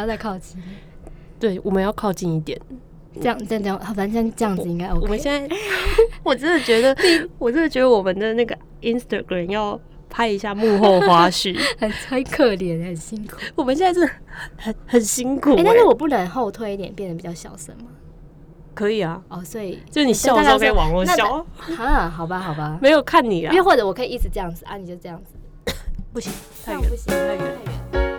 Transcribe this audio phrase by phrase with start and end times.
[0.00, 0.56] 要再靠近，
[1.40, 2.56] 对，我们要靠近一点。
[3.20, 5.00] 这样这样这样，好反正这样子应该 OK。
[5.00, 5.56] 我们现在，
[6.22, 6.96] 我真的觉得，
[7.36, 13.38] 我真的觉得我们的那个 Instagram 要拍一下幕后花絮， 很很可怜，很辛苦。
[13.56, 14.08] 我们现在是
[14.56, 15.64] 很很辛苦、哎、欸。
[15.64, 17.90] 但是我不能后退一点，变得比较小声吗？
[18.74, 21.44] 可以啊，哦，所以就你笑的时候可以往后笑，
[21.76, 25.34] 啊， 好吧，好吧，没有看你啊因为，或者我可以一直这样子啊，你就这样子，
[26.14, 26.32] 不行，
[26.64, 27.38] 太远不行，太远。
[27.92, 28.17] 太远。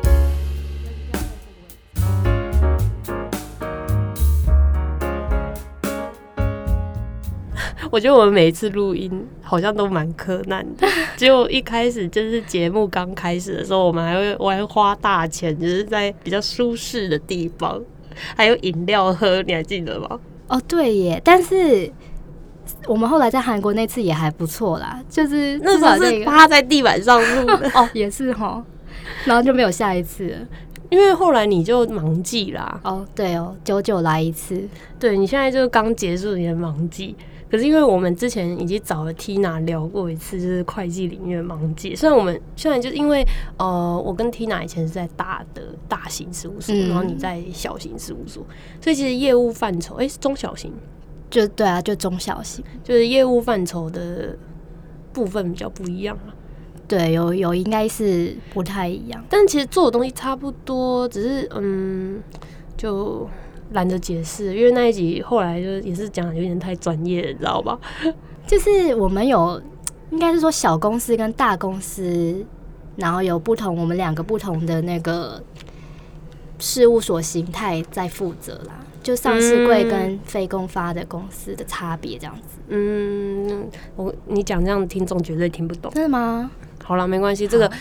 [7.92, 9.12] 我觉得我们每一次录音
[9.42, 17.82] 好像都蛮柯难的， 结果一开始就是节目刚开始的时候，我们还会我还花大钱，就是在比较舒适的地方，
[18.36, 20.20] 还有饮料喝，你还记得吗？
[20.48, 21.92] 哦，对耶，但是
[22.88, 28.64] 我们后来在韩国那次也还不错啦，就是那时候是趴在地板上录的， 哦，也是哈，
[29.26, 30.38] 然后就没有下一次了。
[30.90, 34.68] 因为后来你就忙季啦，哦，对哦，久久来一次，
[35.00, 37.16] 对你现在就刚结束你的忙季。
[37.50, 41.96] 可是因为我们之前已经找了 Tina 聊过一次，就是会计领域的忙季。
[41.96, 43.26] 虽然我们虽然就是因为
[43.58, 48.46] 呃，我跟 Tina 以前是在大的大型事务所，嗯然后你在小型事务所，
[48.80, 50.72] 所以其实业务范畴，诶，是中小型，
[51.30, 54.38] 就对啊，就中小型，就是业务范畴的
[55.12, 56.36] 部分比较不一样啊。
[56.88, 59.24] 对，有有应该是不太一样。
[59.30, 62.20] 但其实做的东西差不多，只是嗯，
[62.76, 63.30] 就
[63.72, 67.80] 懒得解释，因为那一集后来就也是讲得有点太专业了，你知道吧？
[68.48, 69.62] 就是我们有，
[70.10, 72.46] 应该是说小公司跟大公司，
[72.96, 75.42] 然后有不同，我们两个不同的那个
[76.58, 82.58] 事务所形态在负责啦，就上市柜跟非公发的公司的差别这样子。
[82.70, 85.92] 嗯，我你讲这样，听众绝对听不懂。
[85.94, 86.50] 真的吗？
[86.84, 87.72] 好了，没关系，这个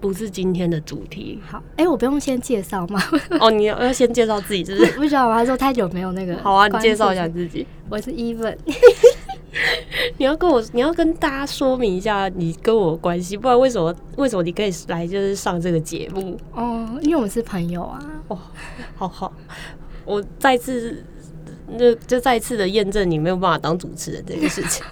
[0.00, 3.02] 不是今天的主题好，哎、我不用先介绍吗？
[3.40, 3.50] 哦。
[3.50, 4.92] 你要要先介绍自己，是不是？
[4.98, 6.36] 不知道我还说太久没有那个。
[6.38, 7.66] 好啊，你介绍一下，自己。
[7.88, 8.56] 我是 Even。
[10.18, 16.38] 你要跟我，你要跟大家说明一下你跟我的关系，不然为什么为什么你可以来就是上这个节目？
[16.54, 17.98] 哦，因为我们是朋友啊。
[18.28, 18.38] 哦，
[18.96, 19.32] 好好，
[20.04, 21.02] 我再次
[21.78, 24.84] 就就再次的验证你没有办法当主持人这个事情。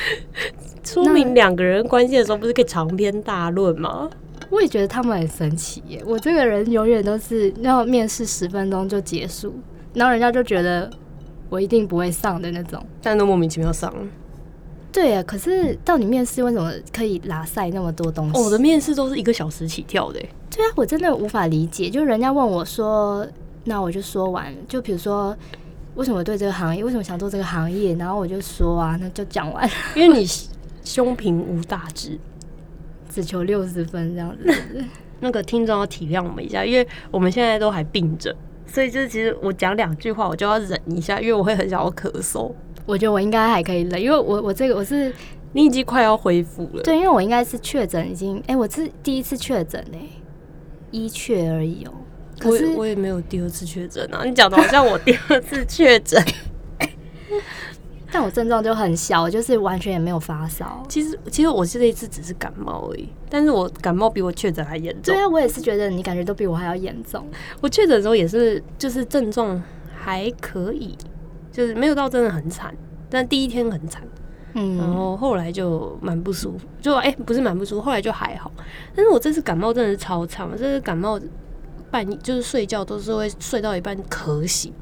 [0.84, 4.10] 说明两个人关系的时候，不是可以长篇大论吗？
[4.50, 6.02] 我也觉得他们很神奇耶。
[6.06, 9.54] 我这个人永远都是要面试十分钟就结束，
[9.94, 10.90] 然后人家就觉得
[11.48, 12.84] 我一定不会上的那种。
[13.00, 14.02] 但都莫名其妙上了。
[14.92, 18.38] 对啊，可是到你面试为什么可以拉塞那么多东西？
[18.38, 21.88] 哦我的面试都是一个小时起跳的欸，对啊，我真的无法理解。
[21.88, 23.26] 就人家问我说，
[23.64, 24.54] 那我就说完。
[24.68, 25.34] 就比如说，
[25.94, 30.26] 为什么对这个行业，为什么想做这个行业，然后我就说啊，那就讲完，因为你
[30.84, 32.18] 胸平无大志。
[33.10, 34.84] 只求六十分这样子。
[35.20, 38.34] 那个听众要体谅我们一下，因为我们现在都还病着，
[38.66, 42.50] 所以就是其实我讲两句话我就要忍一下，因为我会很想要咳嗽。
[42.86, 45.14] 我觉得我应该还可以忍，因为我我这个我是
[45.52, 50.00] 你已经快要恢复了，对，因为我应该是确诊已经，哎、我是第一次确诊哎，
[50.90, 51.92] 一确而已哦、
[52.42, 56.22] 可是我也我也没有第二次确诊啊，你讲的好像我第二次确诊。
[58.14, 60.84] 但我症状就很小，就是完全也没有发烧。
[60.86, 65.18] 其实其实我这一次只是感冒而已，但是我感冒比我确诊还严重对。
[65.18, 67.26] 啊，我也是觉得你感觉都比我还要严重。
[67.62, 69.62] 我确诊的时候也是，就是症状
[69.94, 70.94] 还可以，
[71.50, 72.74] 就是没有到真的很惨，
[73.08, 74.02] 但第一天很惨。
[74.54, 78.52] 嗯然嗯，后后来就蛮不舒服，就哎、不是蛮不舒服，后来就还好。
[78.94, 81.18] 但是我这次感冒真的是超长，这次感冒
[81.92, 84.72] 半夜就是睡觉都是会睡到一半咳醒。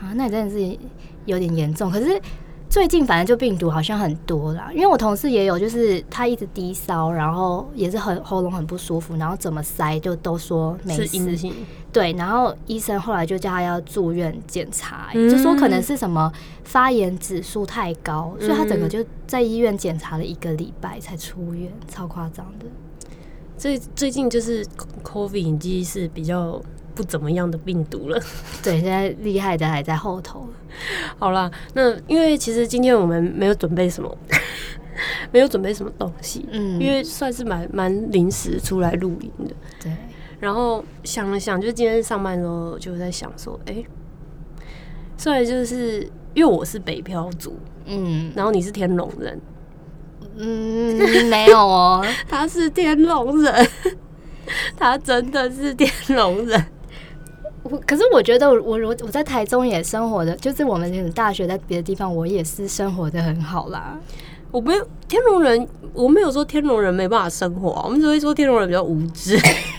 [0.00, 0.78] 啊，那你真的是
[1.26, 1.88] 有点严重。
[1.90, 2.20] 可是
[2.68, 11.52] 最近反正就病毒好像很多啦，因为我同事也有，就是他一直低烧，然后也是很喉咙很不舒服，然后怎么塞就都说没事。
[11.92, 16.32] 对，然后医生后来就叫他要住院检查、嗯就说可能是什么
[16.64, 22.66] 发炎指数太高，所以他整个嗯就在医院检查了一个礼拜才出院，超夸张的。
[23.56, 24.64] 最最近就是
[25.02, 26.60] COVID 已经是比较
[26.94, 28.20] 不怎么样的病毒了。
[28.62, 30.46] 对，现在厉害的还在后头。
[31.18, 34.16] 好啦，那因为其实今天我们没有准备什么，
[35.30, 39.54] 没有准备什么东西，嗯，因为算是蛮蛮临时出来录音的。
[39.80, 39.92] 对，
[40.40, 43.84] 然后想了想，就今天上班的时候就在想说，哎、
[45.16, 46.02] 虽然就是
[46.34, 49.40] 因为我是北漂族，嗯然后你是天龙人，
[50.36, 52.04] 嗯，没有哦。
[52.28, 53.68] 他是天龙人，
[54.76, 56.64] 他真的是天龙人。
[57.62, 63.98] 我可是我觉得我我我我在台中也生活的，就是我们大学在别的地方，我也是生活的很好啦。
[64.50, 69.36] 我没有天龙人，我没有说天龙人没办法生活啊，我们只会说天龙人比较无知。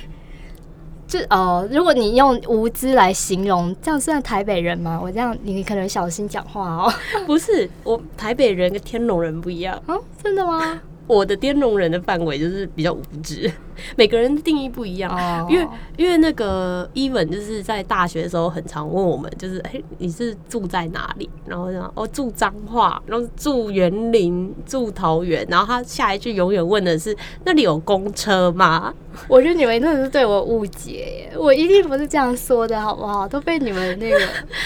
[1.08, 5.00] 就哦，如果你用无知来形容，这样算台北人吗？
[5.02, 6.94] 我这样你可能小心讲话哦。
[7.28, 9.80] 不是，我台北人跟天龙人不一样。
[9.86, 10.82] 啊，真的吗？
[11.08, 13.52] 我的滇龙人的范围就是比较无知，
[13.96, 15.12] 每个人的定义不一样。
[15.16, 15.68] 哦因为
[15.98, 21.30] 因为那个 even 就是在大学的时候，很常问我们，就是哎、你是住在哪里？
[21.46, 28.94] 然后讲哦住彰化，然后住园林，住桃园，然后他下一句永远问的是那里有公车吗？
[29.28, 33.28] 我觉得你们真的是对我误解耶，我一定不是这样说的，好不好？
[33.28, 34.20] 都被你们那个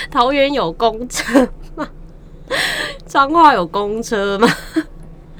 [0.09, 1.87] 桃园有公车吗？
[3.05, 4.47] 彰化有公车吗？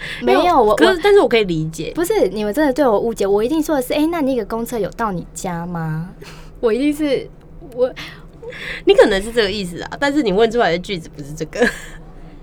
[0.23, 6.09] 没有我我可是但是我可以理解，不是你们真的对我误解，我一定说的是，哎、那那个公车有到你家吗？
[6.59, 7.29] 我一定是
[7.75, 7.91] 我，
[8.85, 11.67] 你可能是这个意思啊，但是你问出来的句子不是这个。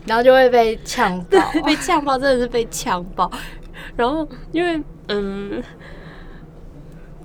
[0.06, 1.38] 然后就会被呛爆。
[1.64, 3.28] 被呛爆，真的是被呛爆。
[3.96, 5.60] 然后因为嗯，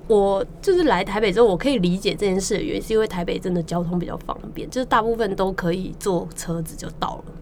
[0.08, 7.32] 我就是来台北之后，我可以理解这件事的原因，是因为台北真的交通比较方便，就是大部分都可以坐车子就到了。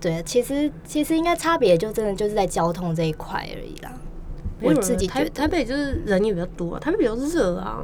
[0.00, 3.92] 对，其实其实应该差别就真的就是在交通这一块而已啦。
[4.60, 7.82] 我自己觉得，台台北就是人也比较多、啊，台北比较热啊。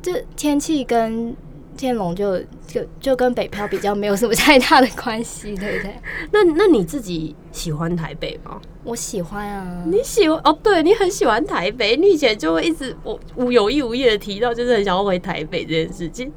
[0.00, 1.34] 这天气跟
[1.76, 5.94] 天龙就就就跟北漂比较没有什么太大的关系，对不对？
[6.32, 8.60] 那那你自己喜欢台北吗？
[8.84, 16.32] 我喜欢啊，你喜欢哦，对你很喜欢台北，你以前就会一直我无有意无意的提到，就是很想要回台北这件事情。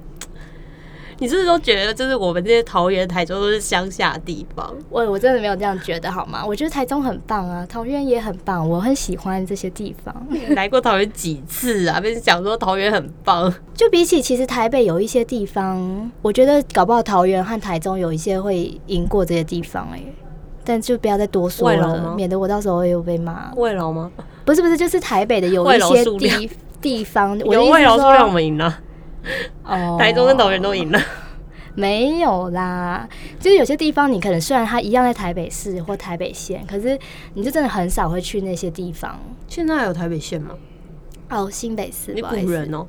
[1.22, 4.74] 你是不是都觉得，就是我们这些桃园、台中都是乡下地方？
[4.90, 6.44] 我我真的没有这样觉得好吗？
[6.44, 10.16] 我觉得台中很棒啊，桃园也很棒，我很喜欢这些地方。
[10.56, 12.02] 来过桃园几次啊？
[12.02, 20.02] 被讲说桃园很棒，就比起其实台北有一些地方，我觉得搞不好桃园和台中有一些会赢过这些地方哎、
[20.66, 23.54] 但就不要再多说了，免得我到时候又被骂。
[23.58, 24.12] 慰劳吗？
[24.44, 26.50] 不是不是，就是台北的有外一些地
[26.82, 28.80] 地方，我的有意思是慰劳数量我说，们赢了，
[29.64, 31.00] 哦台中跟桃园都赢了。
[31.74, 33.08] 没有啦，
[33.40, 37.00] 就是有些地方你可能虽然它一样在台北市或台北县，可是
[37.34, 39.18] 你就真的很少会去那些地方。
[39.48, 40.54] 现在还有台北县吗？
[41.30, 42.86] 哦，新北市，你古人哦、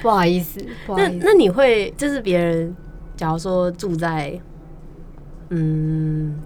[0.00, 1.10] 不好意思，不好意思。
[1.18, 2.74] 那那你会就是别人，
[3.14, 4.40] 假如说住在
[5.50, 6.40] 嗯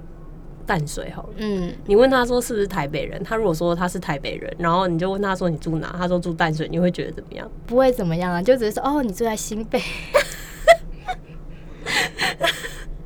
[0.67, 1.29] 淡水好了。
[1.37, 7.51] 嗯，你问他说是不是台北人，他如果说他是台北人，然后你就问他说你住哪，他说住淡水，你会觉得怎么样？
[7.67, 9.81] 不会怎么样啊，就只是说哦，你住在新北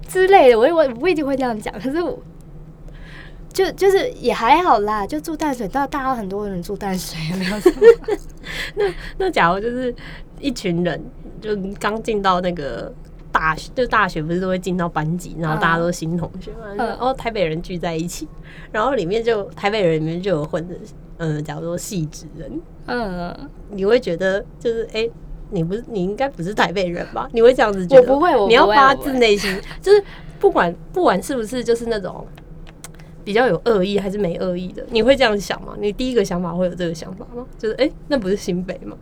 [0.08, 2.18] 之类的，我我不一定会这样讲，可是我
[3.52, 7.80] 就就是也还好啦，就住淡水，到大家很多人住淡水，没有什么。
[9.18, 9.94] 那假如就是
[10.40, 11.02] 一群人，
[11.40, 12.92] 就刚进到那个
[13.32, 18.26] 大学，就大学不是都会进到班级，然后大家都是新同学嘛，嗯然后台北人聚在一起，
[18.72, 20.74] 然后里面就台北人里面就有混的，
[21.18, 23.34] 嗯，假如说戏子人，嗯，
[23.70, 25.00] 你会觉得就是哎。
[25.00, 25.12] 诶
[25.50, 27.26] 你不是，你应该不是台北人吧？
[27.32, 28.02] 你会这样子觉得？
[28.02, 30.04] 我不会我不会你要发自内心，就是
[30.38, 32.22] 不管不管是不是就是那种
[33.24, 35.74] 比较有恶意还是没恶意的，你会这样想吗？
[35.80, 37.46] 你第一个想法会有这个想法吗？
[37.56, 38.94] 就是哎、诶那不是新北吗？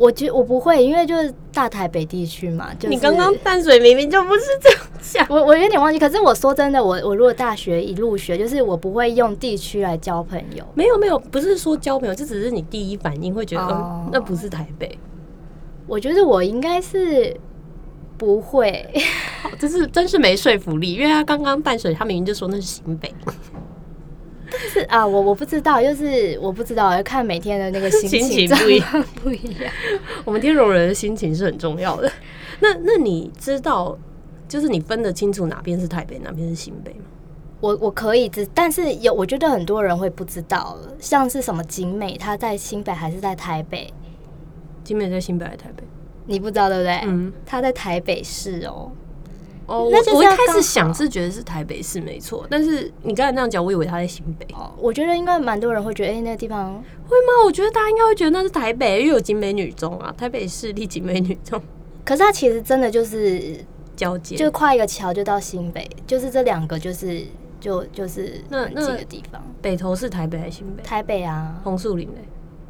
[0.00, 10.64] 我觉我不会，因为就是大台北地区嘛，就是你刚刚淡水明明就不是这样讲，我 我有点忘记，可是我说真的，我我如果大学一入学，就是我不会用地区来交朋友。
[10.74, 14.04] 没有没有，不是说交朋友，这只是你第一反应会觉得，哦。
[14.06, 14.98] 嗯，那不是台北，
[15.86, 17.38] 我觉得我应该是
[18.16, 18.88] 不会，
[19.42, 23.12] 好这是真是没说服力，因为他刚刚淡水，他明明就说那是新北，
[24.58, 29.72] 是啊，我我不知道，就是我不知道，要看每天的那个心心情情不一样不一样。
[30.24, 32.10] 我们天龙人的心情是很重要的。
[32.60, 33.96] 那那你知道，
[34.48, 37.04] 就是你分得清楚哪边是台北，哪边是新北吗？
[37.60, 43.92] 我我可以知，但是有我觉得很多人会不知道，像是什么景美，它在新北还是在台北，
[44.82, 45.84] 景美在新北还是台北？
[46.26, 47.00] 你不知道对不对？
[47.04, 48.90] 嗯，它在台北市哦。
[49.70, 54.44] 哦，那我我一开始想是觉得是台北市没错，但是你刚才那样讲，我以为他在新北。
[54.52, 56.74] 哦，我觉得应该蛮多人会觉得，哎、那个地方
[57.08, 57.44] 会吗？
[57.46, 61.62] 我觉得大家应该会觉得那是台北，因为有景美女中啊，台北市立景美女中
[62.04, 64.34] 可是它其实真的就是交界。
[64.34, 67.22] 就跨一个桥就到新北，就是这两个就是
[67.60, 69.40] 就就是很那那近的地方。
[69.62, 70.82] 北投是台北还是新北？
[70.82, 72.24] 台北啊，红树林嘞，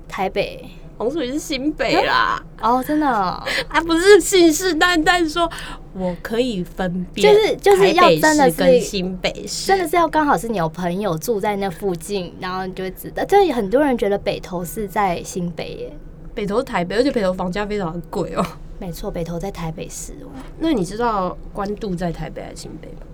[0.06, 0.68] 台北
[1.00, 5.50] 红树林是新北啦， 哦，真的哦、 啊不是信誓旦旦说
[5.94, 13.24] 我可以分辨，就是就是要真的是跟新北市，真的是要刚好是你有朋友住在那附近，然后你就会知道。
[13.24, 15.96] 这很多人觉得北投是在新北耶，
[16.34, 18.44] 北投是台北，而且北投房价非常的贵哦。
[18.78, 20.28] 没错，北投在台北市哦。
[20.58, 23.06] 那你知道关渡在台北还是新北吗？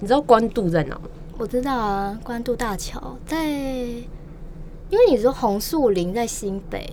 [0.00, 1.02] 你知道关渡在哪吗？
[1.38, 3.36] 我知道啊，关渡大桥在，
[4.94, 6.88] 因为你说红树林在新北，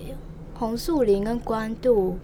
[0.58, 2.18] 红树林跟关渡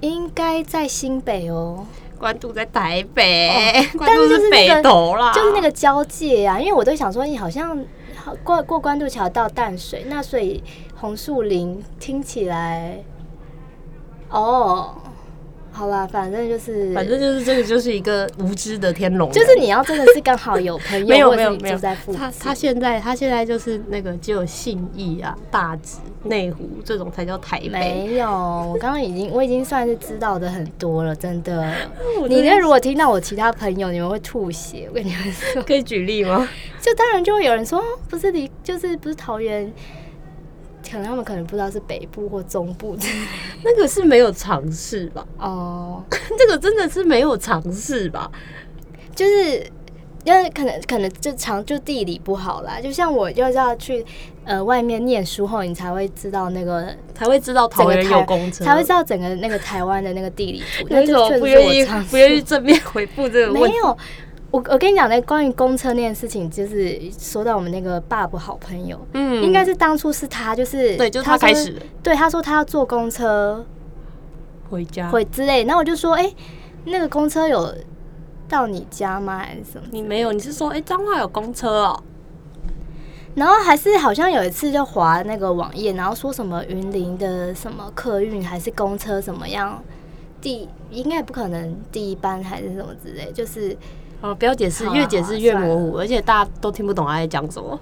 [0.00, 1.86] 应该在新北哦，
[2.18, 3.50] 关渡在台北，
[3.96, 7.82] 关渡是那个投啦，就是那个交界啊，因为我都想说，你好像
[8.16, 10.62] 好过过关渡桥到淡水，那所以
[10.94, 13.02] 红树林听起来，
[14.28, 14.94] 哦，
[15.76, 27.68] 好吧，反正就是，反正就是这个就是一个无知的天龙人，就是你要真的是刚好有朋友， 没有没有没有在附近，他他现在他现在就是那个只有信义啊、大直、内湖这种才叫台北。
[27.68, 31.70] 没有，我刚刚已经 我已经算是知道的很多了，真的。
[32.26, 34.86] 你那如果听到我其他朋友，你们会吐血。
[34.88, 36.48] 我跟你们说，可以举例吗？
[36.80, 39.70] 就当然就会有人说，哦不是离，就是不是桃园，
[40.90, 43.26] 可能他们可能不知道是北部或中部之类的
[43.64, 45.26] 那个是没有尝试吧？
[45.38, 46.02] 哦，
[46.38, 48.30] 这个真的是没有尝试吧？
[49.14, 49.66] 就是
[50.24, 54.04] 因为可能可能就长就地理不好啦，就像我要是要去
[54.44, 60.86] 呃外面念书后，你才会知道那个才会知道桃园有公车，才会知道整个那个台湾的那个地理图。
[60.90, 63.68] 那为什么就不愿意不愿意正面回复这个问题？
[63.68, 63.96] 没有，
[64.56, 73.66] 我我跟你讲，那关于公车那件事情，就是说到我们那个爸爸好朋友，嗯应该是当初是他，就是对，就是他开始的对，他说他要坐公车
[74.70, 75.10] 回家。
[75.10, 76.32] 回之类，然后我就说，哎、
[76.86, 77.70] 那个公车有
[78.48, 79.36] 到你家吗？
[79.40, 79.86] 还是什么？
[79.90, 82.02] 你没有，你是说哎，彰化有公车哦？
[83.34, 89.84] 然后还是好像有一次就划那个网页，然后说什么云林的什么客运还是公车怎么样，
[90.40, 93.76] 第应该不可能第一班还是什么之类，就是
[94.30, 97.78] 哦，不要解释，越解释越模糊，而且大家都听不懂他在讲什么。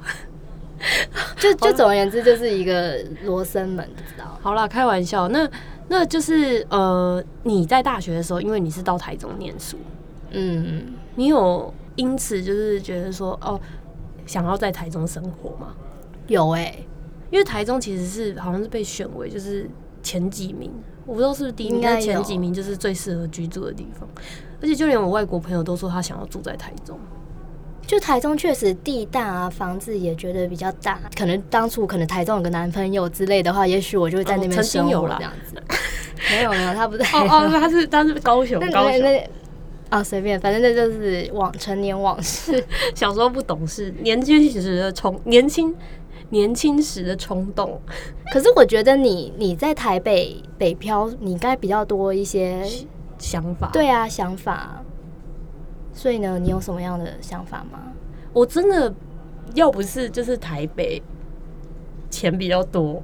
[1.39, 4.39] 就就总而言之就是一个罗生门，不知道。
[4.43, 5.49] 好啦，开玩笑，那
[5.89, 9.79] 那就是呃，你在大学的时候，因为你是到台中念书，
[10.33, 13.59] 嗯，你有因此就是觉得说哦，
[14.27, 15.75] 想要在台中生活吗？
[16.27, 16.75] 有哎、
[17.31, 19.69] 因为台中其实是好像是被选为就是
[20.03, 20.71] 前几名，
[21.07, 24.07] 我不知道是不是第一名，但前几名就是最适合居住的地方。
[24.61, 26.99] 而且就连我外国朋友都说他想要住在台中。
[27.87, 30.99] 就台中确实地大啊，房子也觉得比较大。
[31.15, 35.63] 可能当初可能台中有个男朋友之类的话，也许我就会在那边生活这样子。
[36.31, 37.05] 没有没有，他不在。
[37.05, 39.29] 哦哦，他是他是高雄高雄，
[39.91, 42.65] 啊，随便，反正那就是往成年往事。
[42.97, 45.75] 小时候不懂事，年轻时的冲年轻
[46.31, 47.79] 年轻时的冲动。
[48.33, 52.65] 可是我觉得你你在台北北漂，你应该比较多一些
[53.25, 54.83] 想法，对啊想法。
[55.93, 57.93] 所以呢，你有什么样的想法吗？
[58.33, 58.93] 我真的
[59.55, 61.01] 要不是就是台北
[62.11, 63.01] 钱比较多，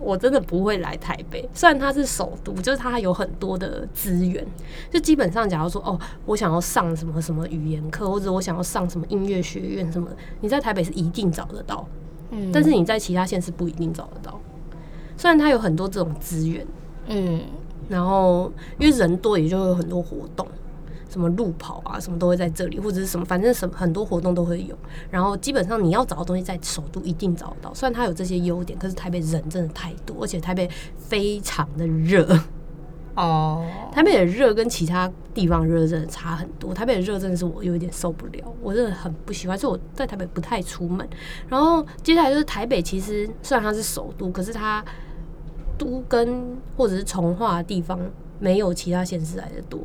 [0.00, 1.48] 我真的不会来台北。
[1.54, 4.44] 虽然它是首都，就是它有很多的资源，
[4.90, 11.86] 就基本上假如说哦，我想要上什么什么语言课，或者我想要上什么音乐学院什么的，你在台北是一定找得到，
[12.30, 14.40] 嗯，但是你在其他县是不一定找得到。
[15.16, 16.66] 虽然它有很多这种资源，
[17.06, 17.42] 嗯，
[17.92, 20.48] 然后因为人多，也就会有很多活动，
[21.10, 24.74] 什么路跑啊，什么都会在这里，或者是什么，反正什么很多活动都会有。
[25.10, 32.26] 然后基本上你要找的东西在首都一定找得到，虽然它有这些优点，可是台北人真的太多，而且台北非常的热。
[33.14, 41.06] 哦，台北的热跟其他地方热真的差很多，台北的热真的是我有一点受不了，我真的很不喜欢，所以我在台北不太出门。
[41.46, 44.82] 然后接下来就是台北，其实虽然它是首都，可是它
[45.82, 47.98] 都跟或者是从化的地方
[48.38, 49.80] 没有其他县市来的多，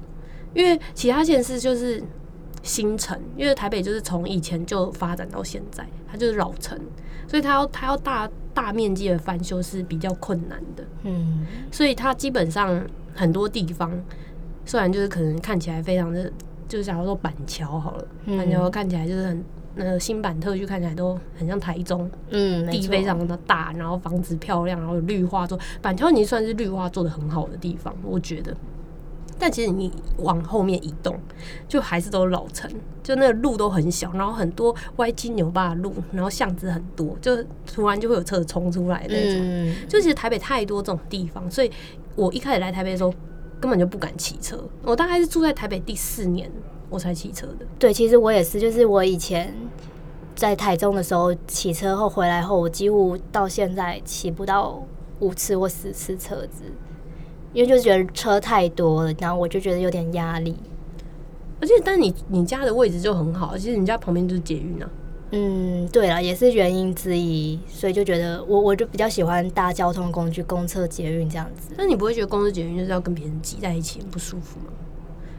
[0.53, 2.03] 因为其他县市就是
[2.61, 6.79] 新城，因为台北就是从以前就发展到现在，它就是老城，
[7.27, 10.83] 所以它要它要大大面积的翻修是比较困难的。
[11.03, 12.85] 嗯，所以它基本上
[13.15, 13.91] 很多地方，
[14.65, 16.31] 虽然就是可能看起来非常的，
[16.67, 19.43] 就是假如说板桥好了，嗯板桥看起来就是很
[19.75, 28.55] 那个新版特区看起来都很像台中，嗯，地非常的大，然后房子漂亮，然后有绿化做，板桥已经算是绿化做的很好的地方，我觉得。
[29.39, 31.15] 但其实你往后面移动，
[31.67, 32.67] 就还是都是老城，
[33.03, 39.39] 就那个路都很小，然后很多歪七扭八的路，然后巷子很多，就突然就会有车冲出来的那种。
[39.43, 41.69] 嗯，就其实台北太多这种地方，所以
[42.15, 43.13] 我一开始来台北的时候
[43.59, 44.57] 根本就不敢骑车。
[44.83, 46.51] 我大概是住在台北第四年
[46.89, 47.65] 我才骑车的。
[47.77, 49.53] 对，其实我也是，就是我以前
[50.35, 54.83] 在台中的时候骑车后回来后，我几乎到现在骑不到
[55.19, 56.63] 五次或十次车子，
[57.53, 60.55] 因为就觉得车太多了，然后我就觉得有点压力。
[61.59, 64.87] 而且，但你你家的位置就很好，其实你家旁边就是捷运啊。
[65.31, 71.73] 嗯，对了，也是原因之一，所以就觉得我我就比较喜欢搭交通工具，公车、捷运这样子。
[71.77, 74.67] 那你不会觉得公车捷运就是要跟别人挤在一起很不舒服吗？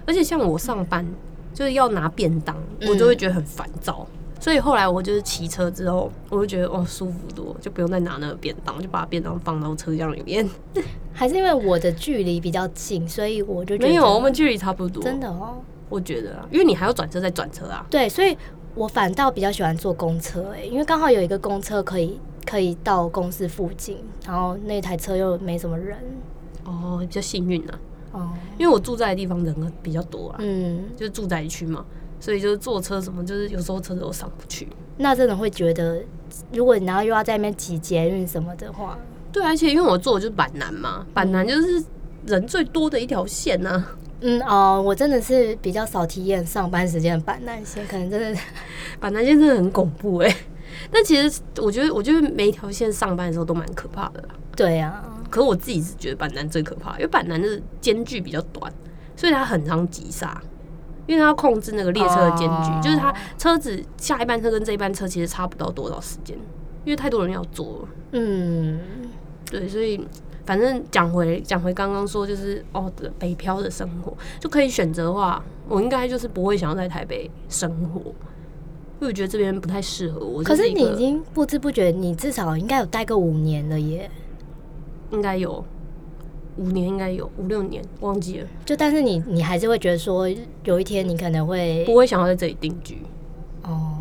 [0.06, 1.06] 而且像我上班
[1.54, 4.06] 就是要拿便当，嗯我就会觉得很烦躁。
[4.40, 10.48] 所以后来我就是骑车之后，我就觉得哦舒服多，就不用再拿那个便当，就把便当放到车厢里面。
[11.12, 15.02] 还是因为我的距离比较近，所以我就觉得没有，我们距离差不多。
[15.02, 17.84] 真的哦，我觉得啊，因为你还要转车再转车啊。
[17.90, 18.38] 对，所以
[18.74, 25.98] 我反倒比较喜欢坐公车，哎，因为刚好有一个公车可以可以到公司附近，然后那台车又没什么人。
[26.64, 27.80] 哦，比较幸运啊。
[28.12, 31.84] 哦，因为我住在的地方人比较多啊，嗯，就是住宅区嘛，
[32.20, 34.68] 所以就是坐车什么，就是有时候车子都上不去。
[34.96, 36.02] 那真的会觉得，
[36.52, 38.98] 如果你然后又要在那边挤捷运什么的话，
[39.32, 41.84] 对，而且因为我坐的就是板南嘛，板南就是
[42.26, 43.84] 人最多的一条线呐、
[44.20, 48.40] 嗯哦，我真的是比较少体验上班时间的板南线，可能真的
[48.98, 50.36] 板南线真的很恐怖哎、
[50.90, 54.28] 但其实我觉得，我觉得每一条线上班的时候都蛮可怕的啦。
[54.56, 58.72] 对啊，可我自己是觉得板南最可怕，因为板南的间距比较短，
[59.14, 60.40] 所以它很常急刹，
[61.06, 62.80] 因为它要控制那个列车的间距，哦。
[62.82, 66.36] 就是它车子下一班车跟这一班车其实差不到多少时间，
[66.84, 67.88] 因为太多人要坐了。
[68.12, 68.80] 嗯，
[69.48, 70.04] 对，所以
[70.48, 80.42] 反正讲回讲回刚刚说，就是哦，北漂的生活就可以选择的话，我应该就是不会想要在台北生活，因为我觉得这边不太适合我。
[80.42, 84.10] 可是你已经不知不觉，你至少应该有待个五年了耶。
[85.10, 85.62] 应该有
[86.56, 90.26] 五年，应该有五六年，忘记了，就但是你你还是会觉得说，
[90.64, 93.02] 有一天你可能会不会想要在这里定居。
[93.64, 93.98] 哦，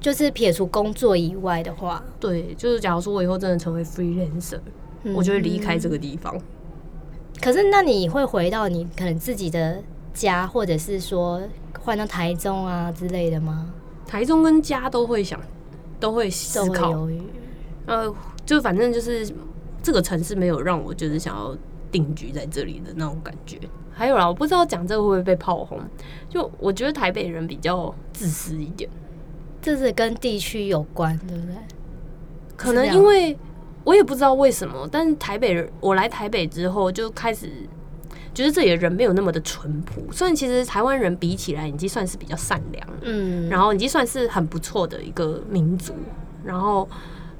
[0.00, 4.58] 就是撇除工作以外的话，对，就是假如说我以后真的成为 freelancer，、
[5.06, 6.36] 嗯我就会离开这个地方。
[7.40, 9.82] 可是那你会回到你可能自己的
[10.12, 11.40] 家，或者是说
[11.80, 13.72] 换到台中啊之类的吗？
[14.06, 15.40] 台中跟家都会想，
[16.00, 17.06] 都会思考。
[17.86, 18.12] 呃，
[18.44, 19.28] 就反正就是
[19.82, 21.56] 这个城市没有让我就是想要
[21.92, 23.58] 定居在这里的那种感觉。
[23.92, 25.80] 还有啦，我不知道讲这个会不会被炮轰，
[26.28, 28.90] 就我觉得台北人比较自私一点，
[29.62, 31.54] 这是跟地区有关，对不对？
[32.56, 33.36] 可能因为
[33.86, 37.48] 我也不知道为什么，但是台北人，我来台北之后就开始
[38.34, 40.02] 觉得这里的人没有那么的淳朴。
[40.10, 45.94] 虽然其实台湾人比起来已经算是比较善良，嗯，然后已经算是很不错的一个民族，
[46.44, 46.88] 然后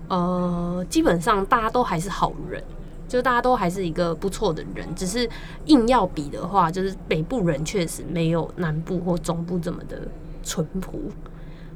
[0.06, 2.62] 呃，基本上大家都还是好人，
[3.08, 5.28] 就大家都还是一个不错的人，只是
[5.64, 10.06] 硬要比的话，就是北部人确实没有南部或中部这么的
[10.44, 11.10] 淳朴。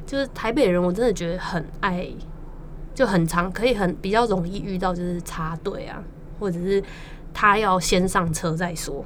[0.07, 2.09] 就是台北人，我真的觉得很爱，
[3.01, 6.05] 就很常可以很比较容易遇到，就是插队啊，
[6.39, 6.85] 或者是
[7.33, 9.03] 他要先上车再说，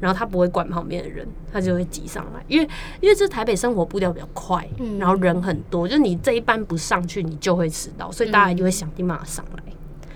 [0.00, 2.66] 然后他不会管旁边的人，他就会挤上来，因为
[3.02, 9.62] 因为这台北生活步调比较快，嗯然后人很多，就你这一班不上去，你就会迟到，所以大家就会想尽办法上来，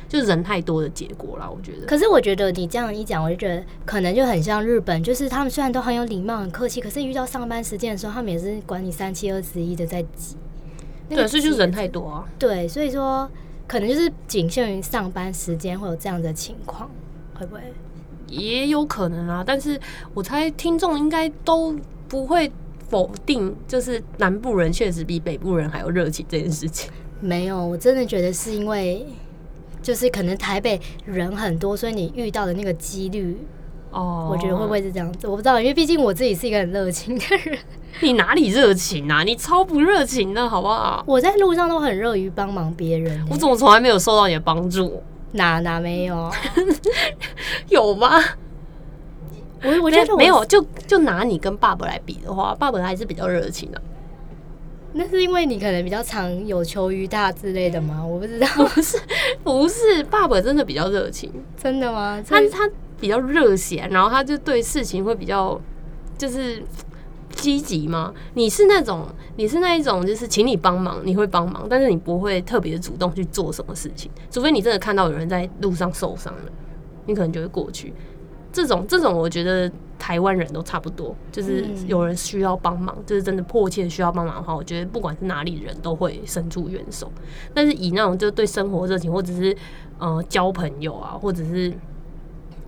[0.09, 1.85] 就人太多的结果啦，我觉得。
[1.85, 10.35] 可是我觉得你这样一讲，我就觉得可能就很像日本，就是他们虽然都很有礼貌、很客气，可是遇到上班时间的时候，他们也是管你三七二十一的在挤。
[11.09, 12.25] 那个对，所以就是人太多啊。
[12.39, 13.31] 对，所以说
[13.67, 16.91] 可能就是仅限于上班时间会有这样的情况，
[17.35, 17.61] 会不会？
[18.29, 19.81] 也有可能啊，但是
[20.13, 21.75] 我猜听众应该都
[22.09, 22.51] 不会
[22.89, 26.91] 否定，就是南部人确实比北部人还要热情这件事情。
[27.21, 29.07] 没有，我真的觉得是因为
[29.81, 33.39] 就是可能台北人很多，所以你遇到的那个几率，
[33.91, 35.27] 哦我觉得会不会是这样子？
[35.27, 37.59] 我不知道，因为毕竟我自己是一个很热情的人，
[38.01, 39.23] 你哪里热情啊？
[39.23, 41.03] 你超不热情的好不好？
[41.07, 45.03] 我在路上都很乐于帮忙别人欸、我怎么从来没有受到你的帮助？
[45.33, 46.31] 哪哪没有？
[47.69, 48.23] 有吗？
[49.63, 53.83] 我我我觉得我没有，就就拿你跟爸爸来比的话，爸爸还是比较热情的、
[54.93, 58.05] 那是因为你可能比较常有求于大之类的吗？
[58.07, 58.99] 我不知道， 不是，
[59.43, 62.23] 不是，爸爸真的比较热情，真的吗？
[62.27, 62.71] 他他
[63.01, 65.61] 比较热血，然后他就对事情会比较
[66.17, 66.63] 就是
[67.31, 68.13] 积极吗？
[68.35, 76.43] 你是那种你是那一种，就是请你帮忙，你会帮忙，但是你不会特别主动去做什么事情，除非你真的看到有人在路上受伤了，
[77.07, 77.93] 你可能就会过去。
[78.51, 87.13] 这种这种，我觉得台湾人都差不多，就是有人需要帮忙，就是真的迫切需要帮忙的话，我觉得不管是哪里人都会伸出援手。
[87.53, 89.55] 但是以那种就对生活热情，或者是
[89.99, 91.73] 呃交朋友啊，或者是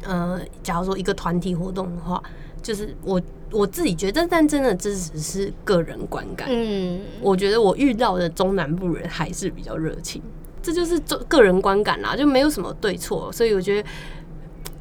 [0.04, 2.22] 呃，假如说一个团体活动的话，
[2.62, 3.20] 就是我
[3.50, 6.48] 我自己觉得，但真的这只是个人观感。
[6.50, 10.22] 嗯，我觉得我遇到的中南部人还是比较热情，
[10.62, 13.88] 这就是个个人观感啦，就没有什么对错，所以我觉得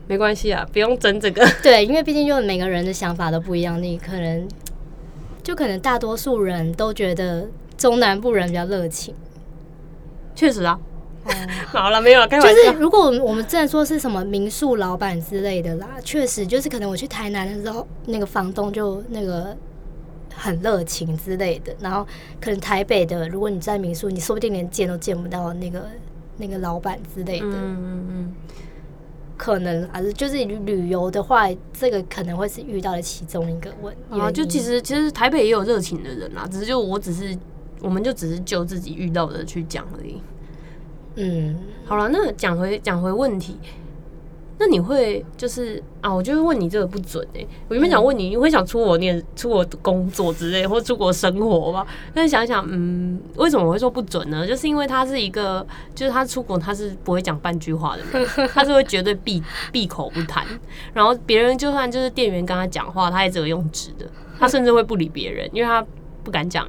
[0.08, 1.48] 没关系啊，不用争这个。
[1.64, 4.48] 对，因为毕竟就每个人的想法都不一样，你可能
[5.42, 9.16] 就可能大多数人都觉得中南部人比较热情。
[10.36, 10.80] 确实啊，哦
[11.68, 12.72] 好了，没有了，开就玩笑。
[12.74, 19.56] 是如果我们我们真的说是什么民宿老板之类的啦，确实就是可能我去台南的时候，那个房东就那个
[20.34, 21.76] 很热情之类的。
[21.80, 22.06] 然后
[22.42, 25.86] 可能台北的，如果你在民宿，你说不定连见都见不到那个
[26.38, 27.46] 那个老板之类的。
[27.46, 28.36] 嗯嗯嗯，
[29.38, 34.20] 可能还是，就是旅旅游的话，这个可能会是遇到的其中一个问题。
[34.20, 37.38] 啊，就其实其实台北也有热情的人啦，只是就我只是
[37.82, 40.20] 我们就只是就自己遇到的去讲而已。
[41.22, 41.54] 嗯，
[41.86, 43.58] 好了，那讲回讲回问题，
[44.58, 51.86] 那你会就是啊，我就会问你这个不准哎、我原本想问你，你会想出国念、出国工作之类，或出国生活吗？
[52.14, 54.48] 但是想想，嗯，为什么我会说不准呢？
[54.48, 60.46] 就是因为他是一个，就是他出国他是不会讲半句话的人，他是会绝对闭闭口不谈，
[60.94, 64.06] 然后别人就算就是店员跟他讲话，他也只有用纸的，
[64.40, 65.86] 他甚至会不理别人，因为他
[66.24, 66.66] 不敢讲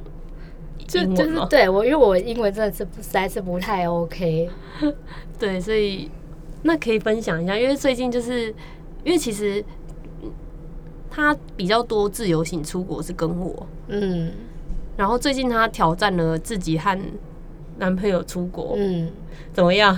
[0.99, 1.23] 就就。
[1.29, 4.49] 是对我，因为我英文真的是不实在是不太 OK。
[5.39, 6.09] 对，所以
[6.63, 8.47] 那可以分享一下，因为最近就是
[9.03, 9.63] 因为其实
[10.21, 10.31] 嗯
[11.09, 14.31] 他比较多自由行出国是跟我，嗯
[14.97, 16.99] 然后最近他挑战了自己和
[17.77, 19.09] 男朋友出国，嗯，
[19.53, 19.97] 怎么样？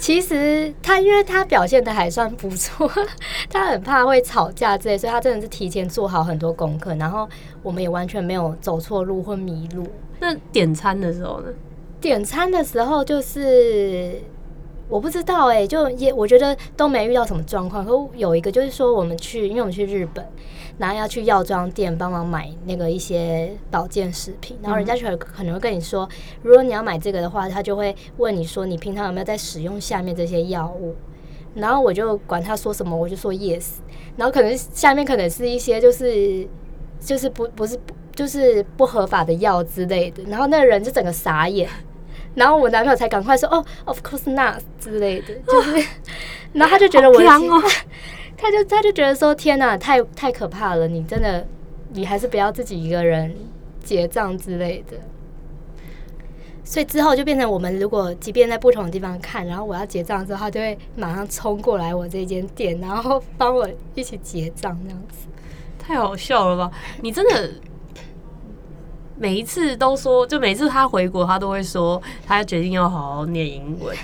[0.00, 2.90] 其实他因为他表现的还算不错，
[3.50, 7.28] 他很怕会吵架之类，所以他真的是提前做好很多功课，然后
[7.62, 9.86] 我们也完全没有走错路或迷路。
[10.18, 11.52] 那点餐的时候呢？
[12.00, 14.22] 点餐的时候就是
[14.88, 17.84] 我不知道哎、就也我觉得都没遇到什么状况。
[17.84, 20.26] 可有一个就是说，我们去，因为我们去日本，
[20.80, 26.08] 然后要去药妆店帮忙买那个一些保健食品，然后人家就可能会跟你说，
[26.42, 30.96] 如果你要买这个的话，他就会问你说你平常有没有在使用下面这些药物。
[31.54, 33.72] 然后我就管他说什么，我就说 yes。
[34.16, 36.48] 然后可能下面可能是一些就是
[36.98, 37.78] 就是不不是
[38.14, 41.68] 就是不合法的药之类的，然后那个人就整个傻眼，
[42.34, 45.86] 然后我男朋友才赶快说哦，of course not 之类的，就是，
[46.54, 47.20] 然后他就觉得我
[48.40, 51.46] 他就他就觉得说天哪，太太可怕了，你真的
[51.92, 53.36] 你还是不要自己一个人
[53.84, 54.96] 结账之类的。
[56.64, 65.28] 所以之后就变成我们如果即便在不同的地方看，然后我要结账的时候，他就会马上冲过来我这间店，然后帮我一起结账这样子。
[65.78, 66.70] 太好笑了吧？
[67.02, 67.50] 你真的
[69.16, 73.94] 每一次都说，就每次他回国，他都会说他决定要好好念英文，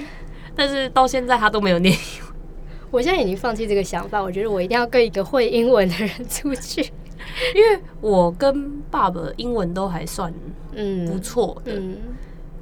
[0.55, 1.97] 但是到现在他都没有念。
[2.91, 6.91] 我现在已经放弃这个想法，我觉得我一定要跟一个会英文的人出去。
[7.55, 10.33] 因为我跟爸爸英文都还算
[10.73, 11.99] 嗯，不错的，嗯，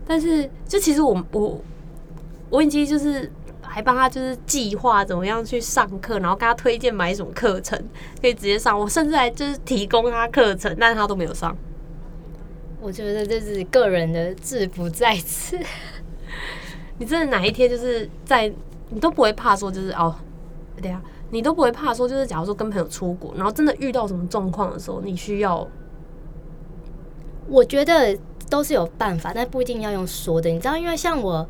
[0.07, 1.61] 但是就其实我我
[2.49, 7.79] 我已经就是还帮他就是计划怎么样去上课，然后跟他推荐买什么课程
[8.21, 11.57] 可以直接上，我甚至还就是提供他课程，但是他都没有上。
[12.81, 15.59] 我觉得这是个人的志不在此。
[16.99, 18.51] 你真的哪一天就是在
[18.91, 20.15] 你都不会怕说就是哦，
[20.81, 25.67] 对呀，你都不会怕说就是假如说跟朋友出国，然后真的遇到什么状况的时候，你需要
[27.49, 28.17] 我觉得
[28.49, 30.51] 都是有办法，但不一定要用说的。
[30.51, 31.49] 你知道，因为像我，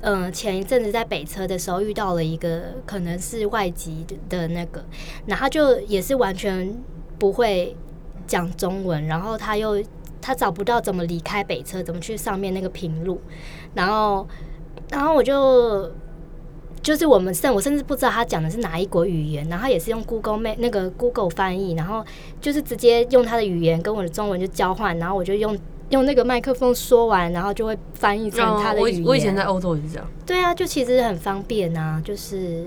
[0.00, 4.84] 嗯、前一阵子在北车的时候遇到了一个可能是外籍的那个，
[5.26, 6.76] 然后就也是完全
[7.18, 7.74] 不会
[8.26, 9.82] 讲中文，然后他又
[10.20, 13.20] 他找不到怎么离开北车，怎么去上面那个平路，
[13.74, 14.26] 然后
[14.90, 15.90] 然后我就。
[16.84, 22.04] 就是我们甚我甚至不知道他讲的是哪一国语言，然后也是用 Google Map 那个 Google 翻译，然后
[22.42, 29.00] 就是直接用他的语言跟我的中文就交换，然后我就用用那个麦克风说完，然后就会翻译成他的语言。
[29.00, 32.66] 哦我我以前在欧洲也是这样，对啊，就其实很方便啊，就是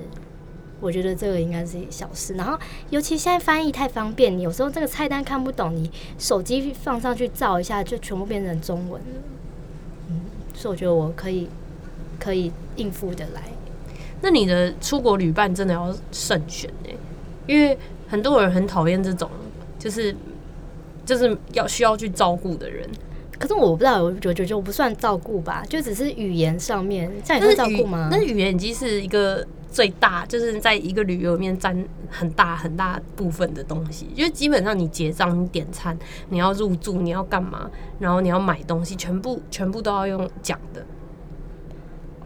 [0.82, 2.34] 我觉得这个应该是小事。
[2.34, 2.58] 然后
[2.89, 9.21] 尤其现在翻译太方便，你有时候这个菜单看不懂，你手机放上去照一下，就全部变成中文了。
[10.10, 10.21] 嗯，
[10.56, 11.47] 所以我觉得我可以
[12.19, 13.43] 可以应付的来。
[14.21, 16.89] 那你的出国旅伴真的要慎选呢、
[17.45, 17.77] 因为
[18.08, 19.30] 很多人很讨厌这种，
[19.77, 20.15] 就是
[21.06, 22.88] 就是要需要去照顾的人。
[23.39, 28.08] 可是我不知道，我觉得就不算照顾吧，就只是语言上面，这样但是语也算照顾吗？
[28.12, 34.08] 那语言已经是一个最大，就是在一个旅游里面占很大很大部分的东西。
[34.15, 35.95] 因为基本上你结账、你点餐、
[36.30, 40.84] 你要入住、你要干嘛，然后你要买东西，全部全部都要用讲的。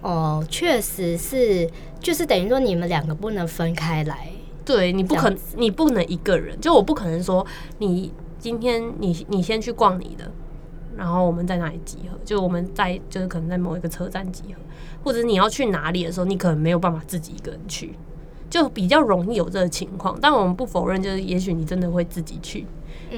[0.01, 4.29] 哦，确实是，就是等于说你们两个不能分开来。
[4.63, 7.45] 对你不可，你不能一个人，就我不可能说
[7.79, 10.31] 你今天你你先去逛你的，
[10.95, 12.17] 然后我们在哪里集合？
[12.23, 14.61] 就我们在就是可能在某一个车站集合，
[15.03, 17.95] 或者你要去哪里的时候，你可能没有办法自己一个人去，
[18.51, 20.17] 就比较容易有这个情况。
[20.21, 22.65] 但我们不否认，就是也许你真的会自己去，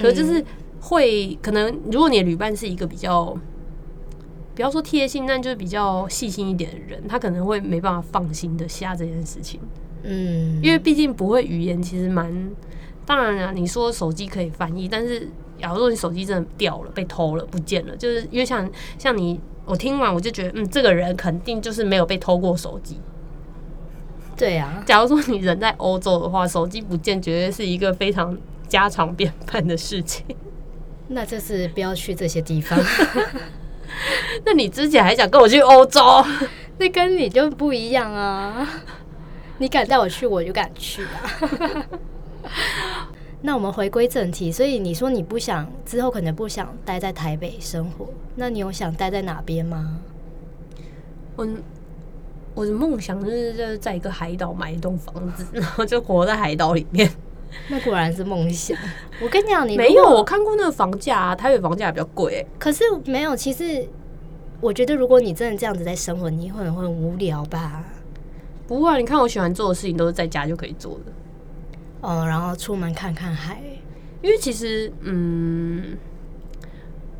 [0.02, 0.44] 可是就是
[0.80, 3.38] 会可能如果你的旅伴是一个比较。
[4.56, 9.60] 不要说贴心，但就是比较细心一点的人，他可能会没办法放心的下这件事情。
[10.04, 12.52] 嗯，因为毕竟不会语言，其实蛮
[13.06, 15.28] 当然了，你说手机可以翻译，但是
[15.60, 23.00] 假如说你手机真的掉了、被偷了、不见了，就是因为像像你，我听完我就觉得，嗯，这个人肯定就是没有被偷过手机。
[24.36, 28.38] 对啊，假如说你人在欧洲的话，手机不见绝对是一个非常
[28.68, 30.26] 家常便饭的事情。
[31.08, 32.78] 那这是不要去这些地方。
[34.46, 36.02] 那你之前还想跟我去欧洲？
[36.80, 38.68] 那跟你就不一样啊！
[39.60, 41.88] 你敢带我去，我就敢去啊！
[43.42, 50.00] 那我们回归正题，所以你说你不想之后可能不想待在台北生活，那你有想待在哪边吗？
[51.36, 51.48] 我
[52.56, 57.10] 我的梦想就是就是在一个海岛买一栋房子，然后就活在海岛里面。
[57.70, 58.78] 那果然是梦想。
[59.22, 62.48] 我跟你讲，你没有我看过那个房价啊，台北房价比较贵、欸。
[62.60, 63.36] 可是没有。
[63.36, 63.88] 其实
[64.60, 67.84] 我觉得，如果你真的这样子在生活，你会很会很无聊吧？
[68.66, 71.12] 不会、啊、你看我喜欢做的事情都是在家就可以做的，
[72.02, 73.62] 哦，然后出门看看海。
[74.22, 75.98] 因为其实嗯，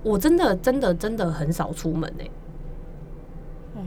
[0.04, 2.30] 我真的真的真的很少出门哎、
[3.76, 3.84] 嗯，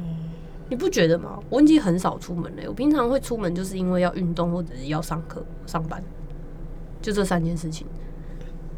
[0.68, 1.38] 你不觉得吗？
[1.48, 2.64] 我已经很少出门了。
[2.68, 6.04] 我平常会出门，就是因为要运动或者是要上课、上班，
[7.06, 7.86] 就这三件事情。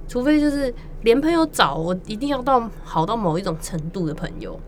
[0.07, 4.59] 除非就是连朋友找我，一定要到好到某一种程度的朋友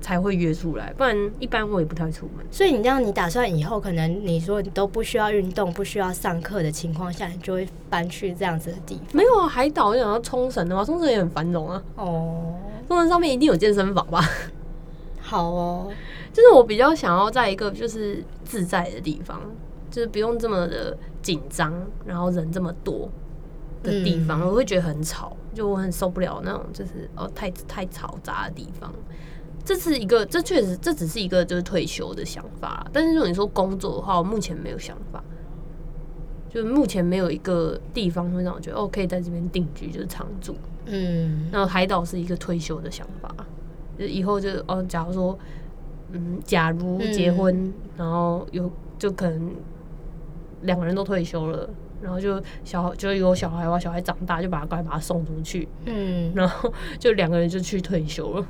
[0.00, 2.44] 才会约出来，不然一般我也不太出门。
[2.50, 9.04] 所以你这样，你打算以后可能你说你都不需要运动、不需要上课的情况下，你就会搬去这样子的地方。
[9.12, 11.82] 没有啊，海岛想要冲绳的话，冲绳也很繁荣啊。
[11.96, 12.54] 哦，
[12.86, 14.22] 冲绳上面一定有健身房吧？
[15.20, 15.92] 好哦，
[16.32, 19.40] 就是我比较想要在一个就是自在的地方，
[19.90, 21.72] 就是不用这么的紧张，
[22.04, 23.08] 然后人这么多
[23.82, 28.92] 的地方，嗯我会觉得很吵，就我很受不了那种就是哦太太嘈杂的地方。
[29.64, 35.22] 这是一个，这确实这只是一个就是退休的想法，但是如果你说工作的话，我目前没有想法，
[36.48, 40.54] 就是目前没有一个地方会让我觉得哦可以在这边定居，就是常住。
[40.84, 43.34] 嗯，然后海岛是一个退休的想法，
[43.98, 45.36] 就以后就是哦，假如说，
[46.12, 48.70] 嗯，假如结婚，然后有
[49.00, 49.50] 就可能
[50.66, 51.68] 两个人都退休了，
[52.02, 58.46] 然后就小就有小孩的话，小孩长大就把他赶快把他送出去，嗯，然后就两个人就去退休了，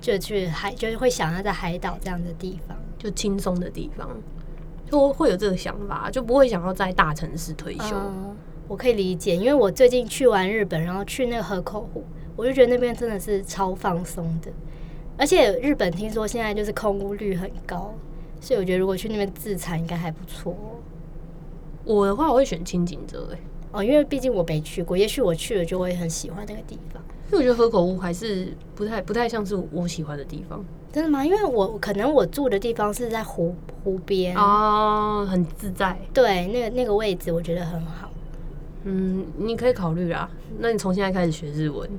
[0.00, 2.76] 就去海，就是会想要在海岛这样的地方。
[2.98, 4.08] 就轻松的地方，
[4.90, 7.94] 就会有这个想法，就不会想要在大城市退休。
[7.94, 8.34] 嗯，
[8.66, 12.02] 我可以理解，因为我最近去完日本，然后去那个河口湖，
[12.34, 14.50] 我就觉得那边真的是超放松的，
[15.18, 17.94] 而且日本听说现在就是空屋率很高，
[18.40, 20.80] 所以我觉得如果去那边自产应该还不错哦。
[21.86, 23.38] 我的话，我会选清景泽、哎，
[23.72, 27.02] 哦，因为毕竟我没去过，也许我去了就会很喜欢那个地方。
[27.28, 31.24] 因为我觉得河口湖还是不太不太像是我喜欢的地方真的吗？
[31.24, 35.98] 因为我可能我住的地方是在湖湖边，哦，很自在。
[36.12, 38.10] 对，那个那个位置我觉得很好。
[38.84, 40.28] 嗯，你可以考虑啦。
[40.58, 41.90] 那你从现在开始学日文，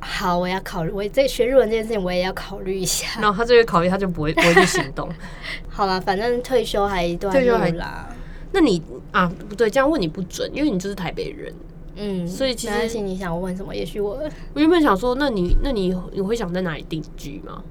[0.00, 3.20] 好，我要考虑，我这学日文这件事情我也要考虑一下。
[3.20, 5.08] 然后他这个考虑，他就不会不会去行动。
[5.70, 8.08] 好了，反正退休还一段退休还路啦。
[8.52, 8.82] 那你
[9.12, 11.52] 啊，不对，这样问你不准，因为你就是台北人。
[12.00, 14.20] 嗯，所以其实你想问什么，也许我
[14.54, 17.62] 我原本想说，那你那你你会想在哪里定居吗？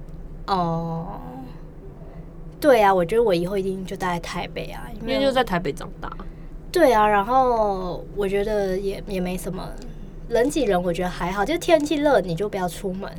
[0.47, 1.07] 哦，
[2.59, 6.11] 对啊，我觉得我以后一定就待在台北啊，因为因为就在台北长大。
[6.71, 9.69] 对啊，然后我觉得也也没什么
[10.27, 13.09] 人挤人，我觉得还好，就是天气热你就不要出门，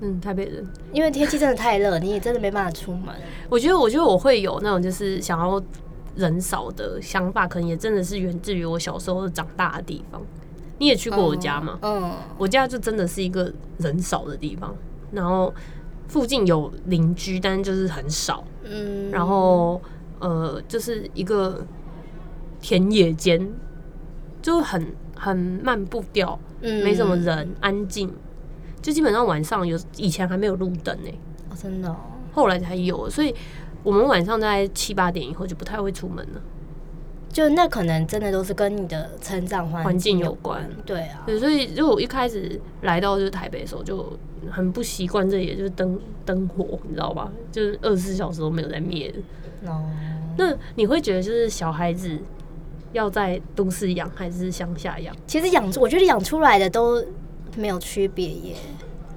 [0.00, 3.14] 嗯，台北人，因为天气真的太热，你也真的没办法出门。
[3.48, 5.60] 我觉得我觉得我会有那种就是想要
[6.20, 10.20] 人少的想法，可能也真的是源自于我小时候长大的地方。
[10.78, 11.78] 你也去过我家吗？
[11.82, 14.74] 嗯，我家就真的是一个人少的地方，
[15.12, 15.52] 然后
[16.08, 18.44] 附近有邻居，但是就是很少。
[18.64, 19.80] 嗯，然后
[20.20, 21.64] 呃，就是一个
[22.60, 23.52] 田野间，
[24.40, 28.10] 就很很慢步调，嗯没什么人，安静。
[28.80, 31.10] 就基本上晚上有以前还没有路灯呢，
[31.50, 31.96] 哦，真的、哦，
[32.32, 33.34] 后来才有，所以
[33.82, 36.40] 我们晚上在七八点以后就不太会出门了。
[37.32, 44.18] 就那可能真的都是跟你的成长环环境有有关对啊，对，所以就我一开始来到就是台北的时候，就
[44.50, 47.30] 很不习惯这里，就是灯灯火，你知道吧？
[47.52, 49.70] 就是二十四小时都没有在灭的。
[49.70, 49.88] 哦，
[50.36, 52.18] 那你会觉得就是小孩子
[52.92, 55.14] 要在都市养还是乡下养？
[55.24, 57.00] 其实养，我觉得养出来的都
[57.56, 58.56] 没有区别耶。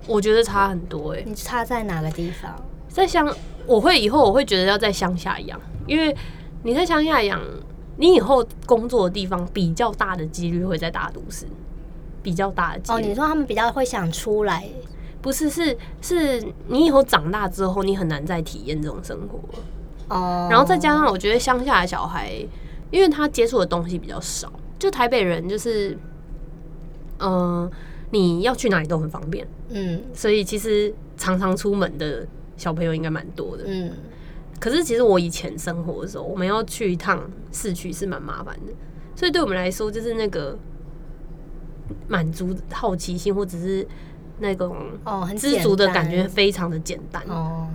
[0.05, 2.53] 我觉得差很多哎、你差在哪个地方？
[2.89, 3.27] 在乡，
[3.65, 6.15] 我会以后我会觉得要在乡下养，因为
[6.63, 7.39] 你在乡下养，
[7.97, 11.45] 你以后工作的地方比较大的几率会在大都市，
[12.21, 14.67] 比较大的几哦，你说他们比较会想出来，
[15.21, 19.37] 不是是是你以后长大之后，你很难再体验这种生活。
[19.53, 19.63] 了。
[20.09, 22.31] 哦，然后再加上我觉得乡下的小孩，
[22.91, 25.97] 因为他接触的东西比较少，就台北人就是，
[27.19, 27.71] 嗯、
[28.11, 30.01] 你要去哪里都很方便，嗯。
[30.13, 33.63] 所以其实常常出门的小朋友应该蛮多的。
[33.67, 33.91] 嗯，
[34.59, 38.73] 可是其实我以前生活的时候，我们要去一趟市区是蛮麻烦的，
[39.15, 40.57] 所以对我们来说，就是那个
[42.07, 43.85] 满足好奇心或者是
[44.39, 47.23] 那种哦，很知足的感觉非常的简单。
[47.27, 47.67] 哦，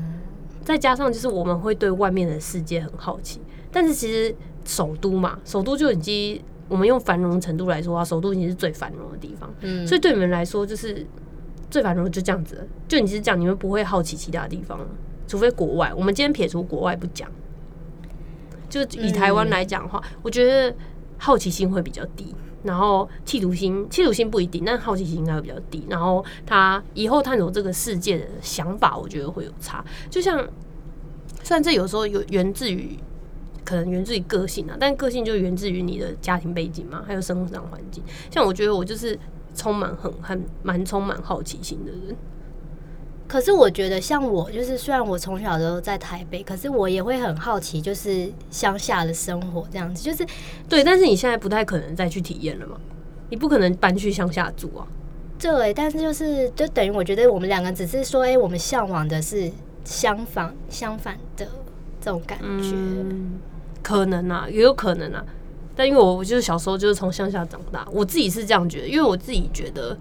[0.64, 11.06] 再加上就是我们会对外面的世界很好奇，但是其实首都嘛，首都就已经我们用繁荣程度来说啊，首都已经是最繁荣的地方，嗯，所以对你们来说就是
[11.70, 14.80] 最繁荣就这样子，就你是这样，你们不会好奇其他地方，
[15.26, 15.92] 除非国外。
[15.94, 17.30] 我们今天撇除国外不讲，
[18.68, 20.74] 就以台湾来讲的话，我觉得
[21.18, 22.34] 好奇心会比较低。
[22.64, 25.86] 然后企图心，企图心不一定，但好奇心应该会比较低。
[25.88, 29.82] 然后他以后探索这个世界的想法，我觉得会有差。
[30.10, 30.36] 就像，
[31.44, 32.98] 虽然这有时候有源自于，
[33.64, 38.02] 可能源自于个性啊，但个性就源自于你的家庭背景嘛，还有生长环境。
[38.28, 39.16] 像我觉得我就是
[39.58, 42.16] 充满很很蛮充满好奇心的人。
[43.26, 50.24] 可是我觉得，像我，就是虽然我从小都在台北，可是我也会很好奇，就是乡下的生活这样子，就是
[50.66, 52.80] 对，但是你现在不太可能再去体验了嘛，
[53.28, 54.86] 你不可能搬去乡下住啊。
[55.38, 59.50] 对，但是就是就等于我觉得我们两个只是说，哎、我们向往的是
[59.84, 61.46] 相反相反的
[62.00, 62.72] 这种感觉。
[62.74, 63.38] 嗯，
[63.82, 65.22] 可能啊，也有可能啊。
[65.78, 69.96] 但因为我我就是小时候就是从乡下长大，我自己是这样觉得，因为我自己觉得，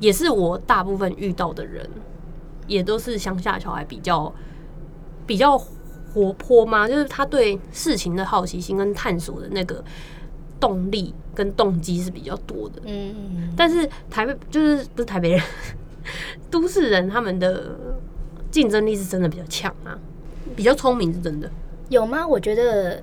[0.00, 1.88] 也是我大部分遇到的人，
[2.66, 4.34] 也都是乡下小孩比较
[5.24, 9.84] 比较活泼嘛，就是他对事情的好奇心跟探索的那个
[10.58, 12.82] 动力跟动机是比较多的。
[12.86, 15.40] 嗯嗯但是台北就是不是台北人，
[16.50, 17.76] 都市人他们的
[18.50, 19.96] 竞争力是真的比较强啊，
[20.56, 21.48] 比较聪明是真的。
[21.88, 22.26] 有吗？
[22.26, 23.00] 我觉得。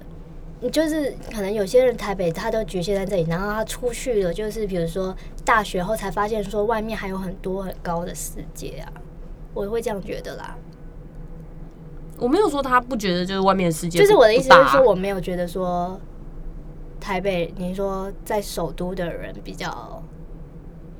[0.69, 8.93] 就是可能有些人台北他都局限在这里，然后他出去了，就是比如说大学后才发现说外面还有很多很高的世界啊，
[9.53, 10.55] 我会这样觉得啦。
[12.17, 15.99] 我没有说他不觉得就是外面的世界不，就是我的意思不大啊是说，我没有觉得说
[16.99, 20.01] 台北，你说在首都的人比较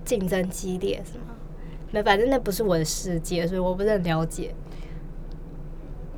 [0.03, 1.35] 竞争激烈是吗？
[1.91, 4.53] 没，反正那不是我的世界，所以我不是很了解。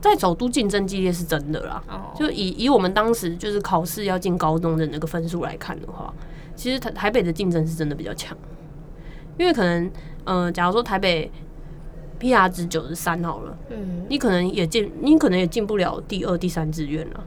[0.05, 1.83] 在首都竞争激烈是真的啦。
[1.89, 6.13] 哦，就以以我们当时就是考试要进高中的那个分数来看的话，
[6.55, 8.37] 其实台台北的竞争是真的比较强，
[9.39, 9.91] 因为可能
[10.23, 11.31] 呃，假如说台北
[12.19, 17.23] PR 值九十三好了，嗯，你可能也进，你可能也进不了第二、第三志愿了，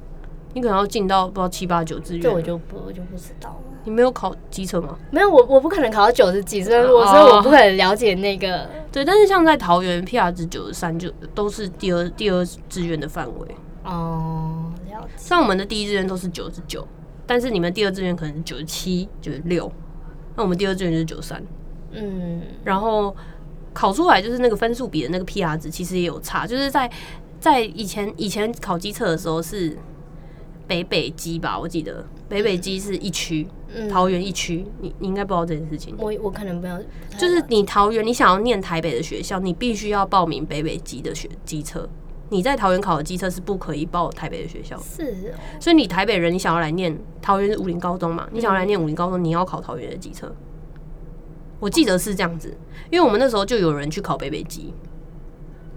[0.58, 2.42] 你可能要进到不知道七八九志愿这我。
[2.42, 3.56] 就不我就不知道了。
[3.84, 4.98] 你没有考机车吗？
[5.10, 8.68] 没有，我我不可能考到九十几，所以我哦所以我不可能了解那个。
[8.92, 13.46] 对，但是像在桃园 PR 值九十三，就都是第二第二志愿的范围。
[13.84, 15.08] 哦，了解。
[15.16, 16.86] 像我们的第一志愿都是九十九，
[17.26, 19.70] 但是你们第二志愿可能是九十七、九十六，
[20.36, 21.42] 那我们第二志愿就是九三。
[21.92, 23.14] 嗯，然后
[23.72, 26.90] 考出来就是那个分数比的那个 PR 值其实也有差，就是在
[27.40, 29.78] 在以前以前考机测的时候是
[30.68, 35.96] 北北基吧，我记得北北基是一区，嗯桃园一区，你你应该不知道这件事情。
[35.98, 36.78] 我我可能没有，
[37.18, 41.88] 就是你桃园，你想要念台北的学校，你必须要报名北北基的学机车。
[42.30, 48.28] 你在桃园考的机车是不可以报台北的学校的，是哦，所以你台北人，你想要来念桃园是武林高中嘛？
[48.30, 50.30] 你想要来念武林高中，你要考桃园的机车。
[51.58, 52.54] 我记得是这样子，
[52.90, 54.74] 因为我们那时候就有人去考北北基。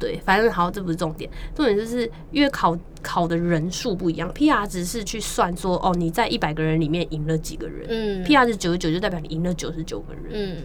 [0.02, 10.24] 对，反正好，这不是重点，重点就是因为考考的人数不一样，PR 值是去算说哦你在一百个人里面赢了几个人、嗯 p r 值九十九就代表你赢了九十九个人。
[10.34, 10.64] 嗯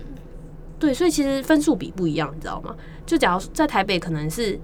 [0.79, 2.75] 对，所以其实分数比不一样，你知道吗？
[3.05, 4.59] 就假如在台北，可能是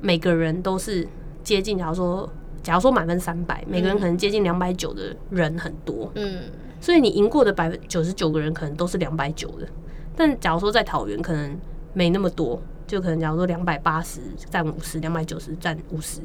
[0.00, 1.06] 每个人都是
[1.44, 2.32] 接近，假如说，
[2.62, 6.42] 假如说满分三百，每个人可能接近两百九的人很多，嗯
[6.80, 9.68] 所以你赢过的百分九十九个人可能都是两百九的。
[10.16, 11.56] 但假如说在桃园，可能
[11.94, 12.60] 没那么多，
[12.92, 16.20] 就可能假如说两百八十占五十，两百九十占五十，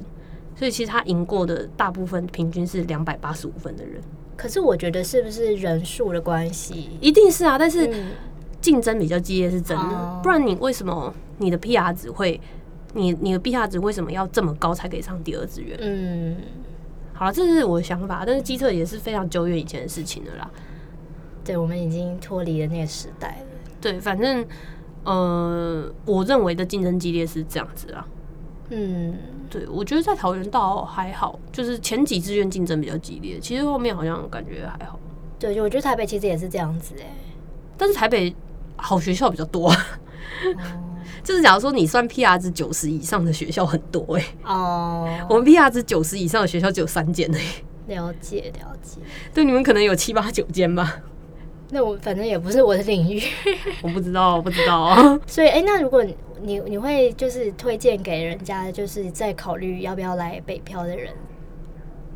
[0.53, 4.01] 所以其实他赢过的大部分平均是两百八十五分的人，
[4.35, 6.89] 可是我觉得是不是人数的关系？
[6.99, 7.87] 一定是啊，但是。
[7.87, 8.07] 嗯
[8.59, 12.41] 竞争比较激烈是真的，哦不然你为什么你的 PR 值会，
[12.95, 15.77] 你你的 PR 值为什么要这么高才可以上第二志愿？
[15.79, 16.35] 嗯，
[17.13, 20.51] 好了，这是我的想法，但是机测也是非常久远以前的事情了啦。
[21.45, 23.47] 对，我们已经脱离了那个时代了。
[23.79, 24.45] 对，反正
[25.07, 28.05] 呃，我认为的竞争激烈是这样子啊。
[28.69, 29.17] 嗯，
[29.49, 34.99] 对，我觉得在桃园倒还好，就是前几志愿竞争比较激烈，其实后面好像感觉还好。
[35.39, 37.07] 对，就我觉得台北其实也是这样子哎、
[37.77, 38.35] 但是台北
[38.75, 39.75] 好学校比较多，哦
[41.23, 47.93] 就是假如说你算 PR 值九十以上的学校很多哎、哦，我们 PR 值九十以上的学校只有三间而已。
[47.93, 48.99] 了解了解。
[49.33, 51.01] 对，你们可能有七八九间吧？
[51.69, 53.21] 那我反正也不是我的领域，
[53.83, 55.19] 我不知道，我不知道。
[55.27, 61.13] 所以哎、那如果你你你会就是推荐给人家，就是在考虑要不要来北漂的人。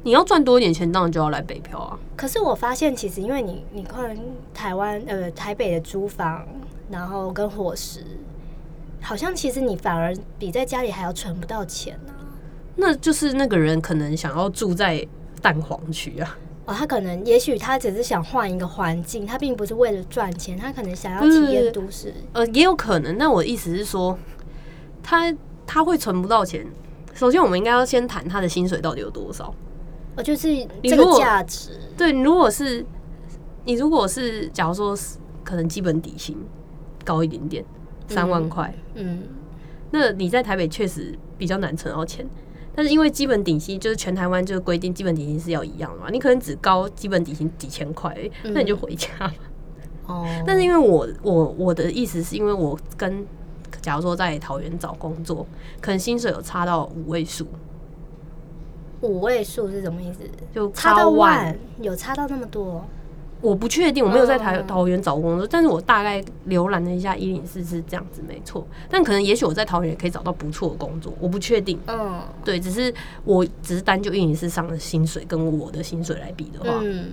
[0.04, 2.00] 你要赚多一点钱，当然就要来北漂啊。
[2.16, 4.18] 可是我发现，其实因为你你看
[4.54, 6.48] 台湾呃台北的租房，
[6.90, 8.04] 然后跟伙食，
[9.02, 12.14] 好像其实你反而比在家里还要存不到钱呢、
[12.78, 15.06] 那就是那个人可能想要住在
[15.42, 16.38] 蛋黄区啊。
[16.66, 22.14] 哦，他可能也许他只是想换一个环境，他并不是为了赚钱，他可能想要体验都市。
[22.34, 23.18] 呃，也有可能。
[23.18, 24.18] 那我的意思是说，
[25.02, 25.36] 他
[25.66, 26.66] 他会存不到钱。
[27.14, 29.54] 首先，我们应该要先谈他的薪水到底有多少。
[30.16, 31.72] 哦，就是这个价值。
[31.98, 32.86] 对，你如果是
[33.66, 36.38] 你如果是假如说是可能基本底薪
[37.04, 37.66] 高一点点，
[38.08, 39.24] 三万块，嗯，
[39.90, 42.28] 那你在台北确实比较难存到钱。
[42.76, 49.34] 但是因为基本底薪就是全台湾就是规定基本底薪是要一样的嘛，你可能只高基本底薪几千块，那你就回家吧。
[50.08, 53.26] 哦， 但是因为我我我的意思是因为我跟
[53.82, 55.46] 假如说在桃园找工作，
[55.80, 57.46] 可能薪水有差到五位数，
[59.02, 60.20] 五位数是什么意思？
[60.54, 62.86] 就差到万，有差到那么多？
[63.42, 68.66] 我不确定，我没有在台哦桃园找过工作，但是我大概浏览了一下一零四是这样子，没错。
[68.90, 71.80] 但可能也许我在桃园也可以找到不错的工作，我不确定。
[71.88, 72.94] 嗯对，只是
[73.26, 77.12] 我只是单就一零四上的薪水跟我的薪水来比的话，嗯，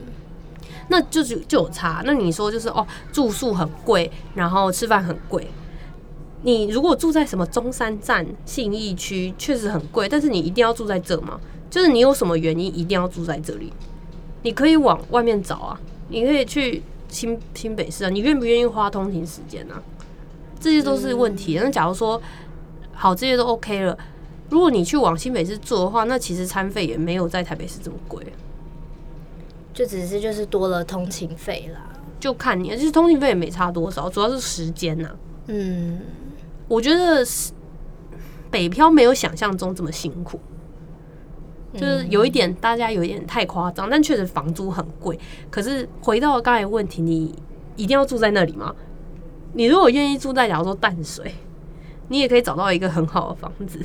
[0.89, 2.03] 那就是就有差。
[2.05, 5.47] 那你说就是哦，住宿很贵，然后吃饭很贵。
[6.43, 11.41] 你如果住在什么中山站、信义区，确实很贵，但是你一定要住在这吗？
[11.71, 13.73] 就是你有什么原因一定要住在这里？
[14.43, 19.83] 你可以往外面找啊，你可以去新新北市啊，你愿不愿意花通勤时间啊？
[20.61, 21.59] 这些都是问题。
[21.63, 22.21] 那假如说
[22.93, 23.97] 好，这些都 OK 了，
[24.51, 28.25] 如果你去往新北市做的话，那其实餐费也没有在台北市这么贵。
[29.73, 31.81] 就只是就是多了通勤费啦。
[32.19, 35.09] 就看你，其实通勤费也没差多少，主要是时间呐、
[35.47, 36.01] 嗯，
[36.67, 37.53] 我觉得是
[38.51, 40.41] 北漂没有想象中这么辛苦，
[41.75, 45.19] 就是有一点大家有一点太夸张，但确实房租很贵。
[45.51, 47.35] 可是回到刚才的问题，你
[47.77, 48.75] 一定要住在那里吗？
[49.53, 51.35] 你如果愿意住在假如说淡水，
[52.09, 53.81] 你也可以找到一个很好的房子，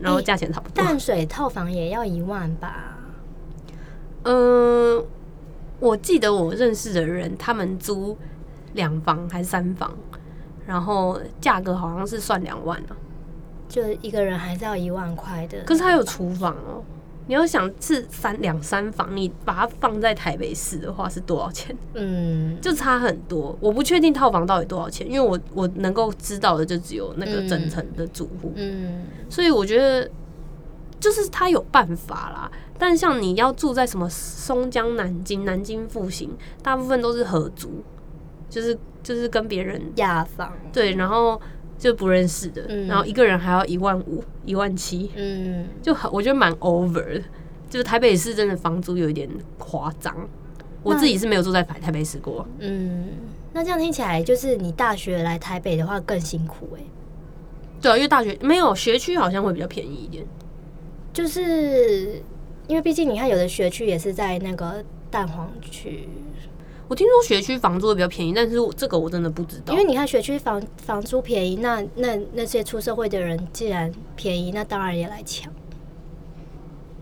[0.00, 0.84] 然后价钱差不多。
[0.84, 2.98] 淡水套房也要一万吧？
[4.22, 5.04] 嗯、
[5.80, 8.16] 我记得我认识的人，他们租
[8.74, 9.92] 两房还是三房，
[10.66, 12.96] 然后价格好像是算两万啊。
[13.68, 15.58] 就一个人还是要一万块的。
[15.64, 16.82] 可是它有厨房哦。
[17.26, 21.74] 你要想是三两三房，你把它放在台北市的话是多少钱？
[21.94, 23.56] 嗯，就差很多。
[23.60, 30.10] 我不确定套房到底多少钱，因为我我能够知道的就只有那个整层的住户，嗯，所以我觉得
[31.00, 32.50] 就是他有办法啦。
[32.78, 37.82] 但像你要住在什么松江、南京、南京复兴，大部分都是合租，
[38.50, 39.80] 就是就是跟别人。
[40.72, 41.40] 对，然后
[41.78, 47.22] 就不认识的，嗯然后一个人还要一万五、一万七，嗯，就很我觉得蛮 over 的。
[47.68, 50.16] 就是台北市真的房租有一点夸张，
[50.82, 52.46] 我自己是没有住在台台北市过。
[52.60, 53.08] 嗯，
[53.52, 56.80] 那这样听起来，就是你大学来台北的话更辛苦哎、
[57.80, 60.24] 对啊，因为大学没有学区好像会比较便宜一点。
[61.12, 62.22] 就是
[62.68, 66.08] 因为毕竟你看有的学区也是在那个蛋黄区，
[66.88, 69.72] 我听说学区房租会比较便宜，但是我这个我真的不知道。
[69.72, 75.52] 因为你看学区房房租便宜，那那那些出社会的人既然便宜，那当然也来抢。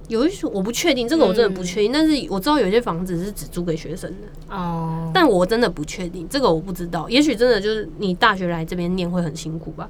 [0.08, 1.90] 有一所我不确定，这个我真的不确定。
[1.90, 7.08] 但是我知道有些房子是只租给学生的，哦，但我真的不确定，这个我不知道。
[7.08, 9.88] 也许真的就是你大学来这边念会很辛苦吧，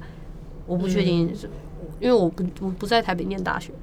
[0.65, 1.49] 我不确定是，
[1.99, 3.73] 因为我不我不在台北念大学，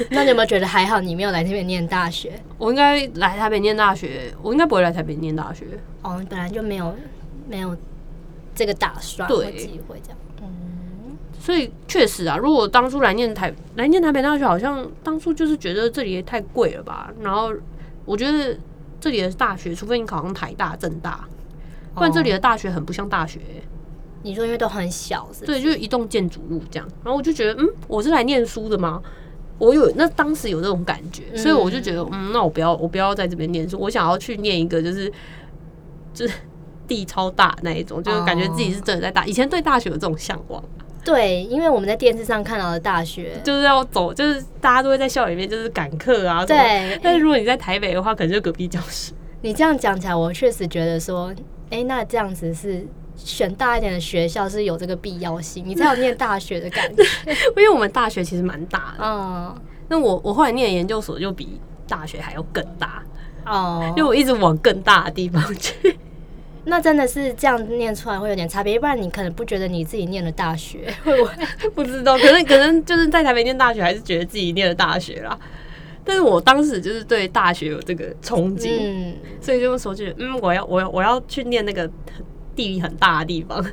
[0.10, 2.40] 那你有没有觉得还好你没有来这边念大学？
[2.56, 5.66] 我应该来台北念大学，我应该不会来台北念大学。
[6.02, 6.94] 哦，你本来就没有
[7.48, 7.76] 没有
[8.54, 10.18] 这个打算对或机会这样。
[10.42, 10.48] 嗯
[11.40, 17.10] 所以确实啊，如果当初来念台来念台北大学，好像当初就是觉得这里也太贵了吧。
[17.22, 17.52] 然后
[18.04, 18.58] 我觉得
[19.00, 21.26] 这里的大学，除非你考上台大、政大，
[21.94, 23.62] 不然这里的大学很不像大学欸、
[24.24, 25.58] 你说因为都很小是不是？
[25.58, 26.86] 对，就是一栋建筑物这样。
[27.02, 29.00] 然后我就觉得，嗯，我是来念书的吗？
[29.58, 35.12] 我有那当时有这种感觉，所以我就觉得，嗯，那我不要，我不要在这边念书，我想要去念一个就是
[36.14, 36.34] 就是
[36.86, 39.26] 地超大那一种，就是感觉自己是真的在大。
[39.26, 40.62] 以前对大学有这种向往。
[41.04, 46.44] 对，因为我们在电视上看到的大学，就是要走，就是大家都会在校园里面就是赶课啊。
[46.44, 49.12] 对但是如果你在台北的话，可能就隔壁教室。
[49.40, 51.32] 你这样讲起来，我确实觉得说，
[51.70, 52.86] 哎、那这样子是
[53.18, 57.02] 选大一点的学校是有这个必要性，你才有念大学的感觉。
[57.56, 63.02] 因为我们大学其实蛮大的，嗯，那我我后来念研究所就比大学还要更大，
[63.44, 65.98] 哦因为，我一直往更大的地方去。
[66.64, 71.70] 那真的是这样念出来会有点差别，要不然你可能不觉得你自己念了大学，会不会？
[71.70, 75.38] 不知道，可能可能就是在台北念大学，还是觉得自己念了大学啦。
[76.04, 81.90] 但是我当时就是对大学有这个憧憬，嗯，所以就说觉得，嗯，我要我要我要去念那个
[82.58, 83.64] 地理很大的地方。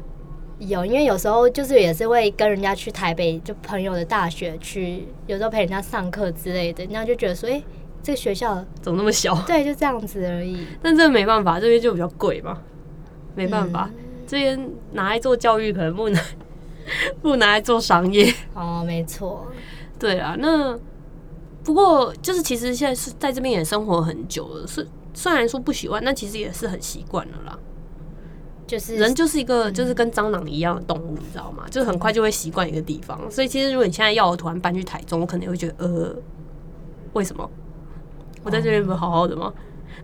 [0.59, 7.61] 有，因为有时候就是也是会跟人家去台北，就朋友的大学去，有时候陪人家上课之类的，然后就觉得说，哎、
[8.03, 9.35] 这个学校怎么那么小？
[9.47, 10.67] 对，就这样子而已。
[10.83, 12.61] 但这没办法，这边就比较贵嘛，
[13.35, 16.23] 没办法，嗯这边拿来做教育，可能不能
[17.23, 18.31] 不拿来做商业。
[18.53, 19.47] 哦，没错，
[19.99, 20.77] 对啊，那
[21.63, 27.59] 不过就是其实现在是在这边也生活很久了，是虽然说不喜欢，但其实也是很习惯了啦。
[28.67, 31.65] 就是人就是一个就是跟蟑螂一样的动物，你知道吗？
[31.69, 33.19] 就是很快就会习惯一个地方。
[33.29, 36.15] 所以其实如果你现在要我突然搬去台中，我可能会觉得呃，
[37.13, 37.49] 为什么？
[38.43, 39.53] 我在这边不是好好的吗？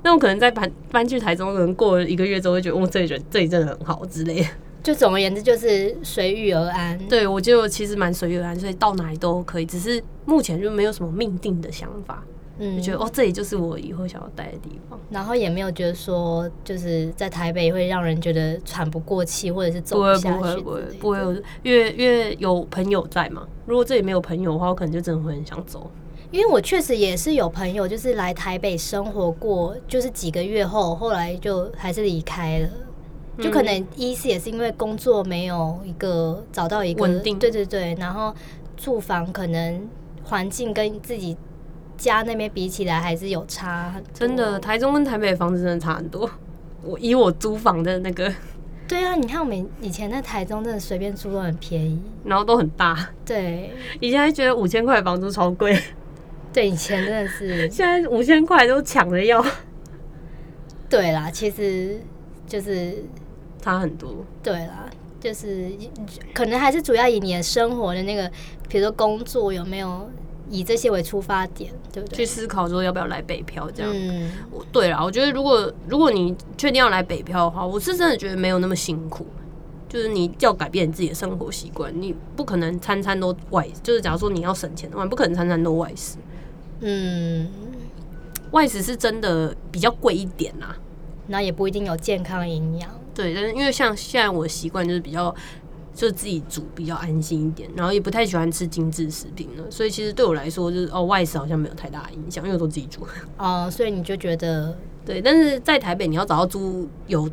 [0.03, 4.47] 那我可能在搬搬去台中，可能过了一个月之后，会觉得哦，这里人这里真的很好之类的。
[4.81, 6.97] 就总而言之就是随遇而安。
[7.07, 9.65] 对我就其实蛮随遇而安，所以到哪里都可以。
[9.65, 12.23] 只是目前就没有什么命定的想法，
[12.63, 14.99] 嗯就觉得哦，这里就是我以后想要待的地方。
[15.09, 21.33] 然后也没有觉得说，就是在台北会让人觉得喘不过气，或者是走不会下去不会不会不会有，
[21.63, 23.47] 因为因为有朋友在嘛。
[23.65, 25.89] 如果这里没有朋友的话，我可能就真的会很想走。
[26.29, 32.69] 因为我确实也是有朋友，就是来台北生活过，就是几个月后，后来就还是离开了。
[33.39, 38.33] 就可能一是也是因为工作没有一个找到一个稳定对对对，然后
[38.77, 39.89] 住房可能
[40.23, 41.35] 环境跟自己
[42.01, 44.11] 家那边比起来还是有差很多。
[44.13, 46.29] 真的，台中跟台北的房子真的差很多。
[46.83, 48.33] 我以我租房的那个，
[48.87, 52.01] 对啊，你看我们以前在台中真的随便租都很便宜。
[52.23, 55.79] 然后都很大，对以前还觉得五千块的房租超贵，
[56.53, 59.43] 对，以前真的是现在五千块都抢着要，
[60.87, 61.99] 对啦，其实
[62.47, 63.03] 就是
[63.59, 64.23] 差很多。
[64.43, 64.87] 对啦，
[65.19, 65.71] 就是
[66.33, 68.29] 可能还是主要以你的生活的那个，
[68.69, 70.09] 比如说工作有没有
[70.51, 72.25] 以这些为出发点，对不对去？
[72.25, 73.91] 思考说要不要来北漂这样。
[73.91, 74.29] 嗯，
[74.71, 79.25] 对啦，我觉得如果如果你确定要来北漂的话，我是真的觉得没有那么辛苦。
[79.89, 86.15] 就是你要改变你自己的生活习惯，你不可能餐餐都外，就是假如说你要省钱的话，你不可能餐餐都外食。
[86.79, 87.49] 嗯，
[88.51, 90.77] 外食是真的比较贵一点啦，
[91.27, 92.89] 那也不一定有健康营养。
[93.13, 95.35] 对，但是因为像现在我的习惯就是比较
[95.93, 103.05] 就自己煮比较安心一点，然后也不太喜欢吃精致食品了，所以其实对我来说就是哦外食好像没有太大影响，因为我都自己煮。
[103.37, 107.29] 哦、所以你就觉得， 对，但是在台北你要找到租有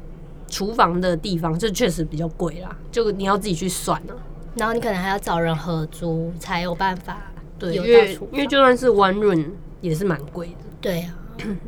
[0.49, 4.15] 厨房的地方，这确实比较贵啦，就你要自己去算啊。
[4.57, 9.51] 然后你可能还要找人合租才有办法对，有因为因为就算是 One Room
[9.81, 11.15] 也是蛮贵的，对啊，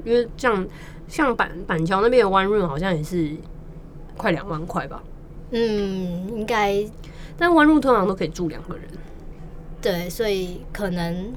[0.05, 0.67] 因为像
[1.07, 3.37] 像板板桥那边的 One Room 好像也是
[4.17, 5.03] 快两万块吧，
[5.51, 6.85] 嗯，应该
[7.37, 8.85] 但 One Room 通常都可以住两个人。
[9.81, 11.33] 对，所以可能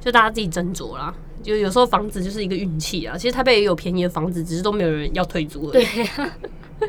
[0.00, 1.14] 就大家自己斟酌啦。
[1.42, 3.16] 就有时候房子就是一个运气啊。
[3.16, 5.84] 其实台北也有便宜的房子，只是都没有人要退租而已。
[5.84, 6.30] 对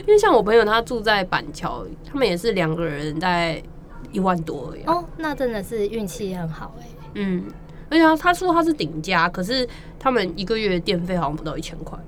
[0.00, 3.62] 因为像我朋友他住在板桥，他们也是两个人在
[4.10, 7.44] 一万多而已啊、哦，那真的是运气很好哎、嗯，
[7.90, 11.98] 而且他他说他是顶家，可是他们一个月电费好像不到一千块，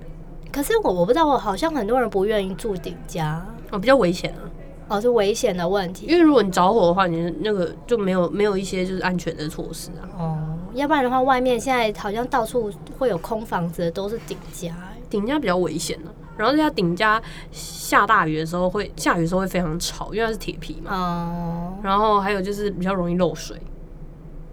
[0.50, 4.40] 可是我我不知道，我好像很多人不愿意住顶家，哦，比较危险啊。
[4.88, 6.06] 哦，是危险的问题。
[6.06, 10.08] 因为如果你着火的话，你那个就没有没有一些就是安全的措施啊。
[10.18, 15.02] 哦，要不然的话，外面现在好像到处会有空房子的，都是顶家欸。
[15.10, 20.94] 顶家比较危险呢、然后在顶家下大雨的时候会下雨的时候会非常吵，因为它是铁皮嘛。
[20.94, 23.56] 哦，然后还有就是比较容易漏水，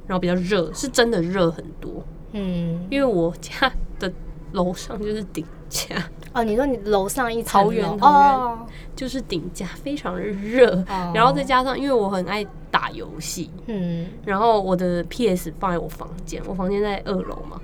[0.07, 2.03] 然后比较热，是真的热很多。
[2.33, 4.11] 嗯，因为我家的
[4.55, 5.95] 楼上就是顶家，
[6.33, 10.71] 哦，你说你楼上一层桃园桃园哦，就是顶家，非常的热。
[10.89, 11.11] 哦。
[11.13, 17.61] 然后再加上，因为我很爱打游戏，嗯，然后我的 PS 放在我房间，我房间在二楼嘛，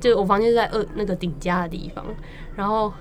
[0.00, 2.04] 就我房间在二那个顶家的地方。
[2.56, 2.92] 然后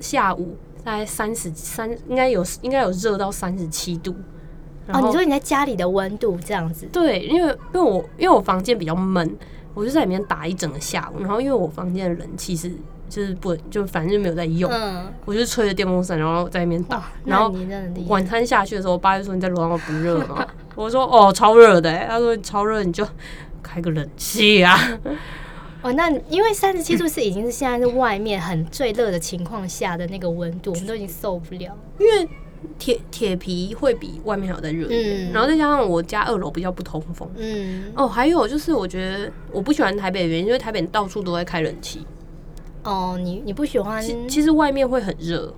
[0.00, 4.14] 下午大概三十三，应该有应该有热到三十七度。
[4.86, 9.36] 然哦，你说你在家里的温度这样子，对，因为因为我因为我房间比较闷，
[9.74, 11.20] 我就在里面打一整个下午。
[11.20, 12.70] 然后因为我房间的冷气是
[13.08, 17.04] 就是不就反正就没有在用，嗯，我就吹着电风扇，然后在那边打。
[17.24, 17.54] 然后
[18.08, 23.06] 晚餐下去的时候，我爸就说：“你在楼上不热吗？” 我说：“哦，超热的、欸。”他说：“超热，你就
[23.62, 24.78] 开个冷气啊。
[25.82, 32.28] 哦，那因为三十七度是已经是现在是外面很最热的情况下的那个温度，我们都已经受不了。”因为
[32.78, 35.32] 铁铁皮会比外面还要再热一点，嗯。
[35.32, 37.28] 然后再加上我家二楼比较不通风。
[37.36, 42.06] 嗯，哦，还有就是我觉得我不喜欢台北的原因，因为台北到处都在开冷气，
[42.84, 45.54] 哦，你你不喜欢其其实外面会很热，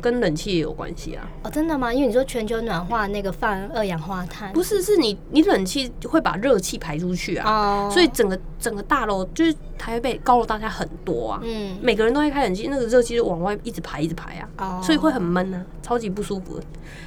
[0.00, 1.28] 跟冷气也有关系啊。
[1.44, 1.92] 哦，真的吗？
[1.92, 16.60] 因为你说全球暖化那个放二氧化碳，不是，是你你冷气会把热气排出去啊，哦，所以整个整个大楼就是台北高楼大厦很多啊，嗯，每个人都在开冷气，那个热气就往外一直排一直排啊，哦，所以会很闷啊，超级不舒服。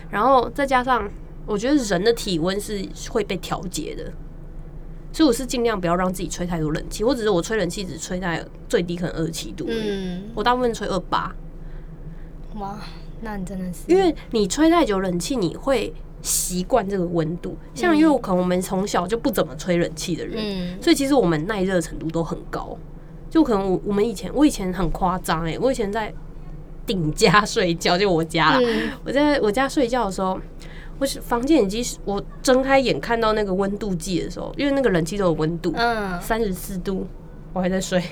[0.09, 1.09] 然后再加上，
[1.45, 4.03] 我觉得人的体温是会被调节的，
[5.11, 11.33] 所以我是尽量不要让自己吹太多冷气，或者是我吹冷气只吹在最低可能二十七度，嗯，我大部分吹二八，
[12.55, 12.79] 哇，
[13.21, 17.57] 那你真的是因为你吹太久冷气，你会习惯这个温度。
[17.73, 22.77] 像因为我可能我们从小就不怎么吹冷气的人，嗯所以其实我们耐热程度都很高。
[23.29, 26.13] 就可能我我们以前我以前很夸张哎，我以前在
[26.85, 30.39] 顶家睡觉，就我家啦，嗯我在我家睡觉的时候，
[30.99, 37.07] 我是房间已经是我睁开眼看到那个温度计的时候，因为那个冷气都有温度，嗯，三十四度，
[37.53, 38.03] 我还在睡，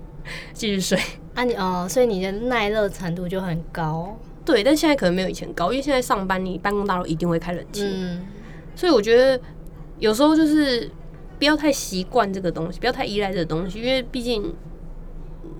[0.52, 0.98] 继续睡。
[1.36, 8.26] 啊你哦，所以你的耐热程度就很高，对，但现在可能没有以前高，因为现在上班你办公大楼一定会开冷气，嗯。
[8.74, 9.40] 所以我觉得
[9.98, 10.90] 有时候就是
[11.38, 14.54] 不要太习惯这个东西，不要太依赖这个东西，因为毕竟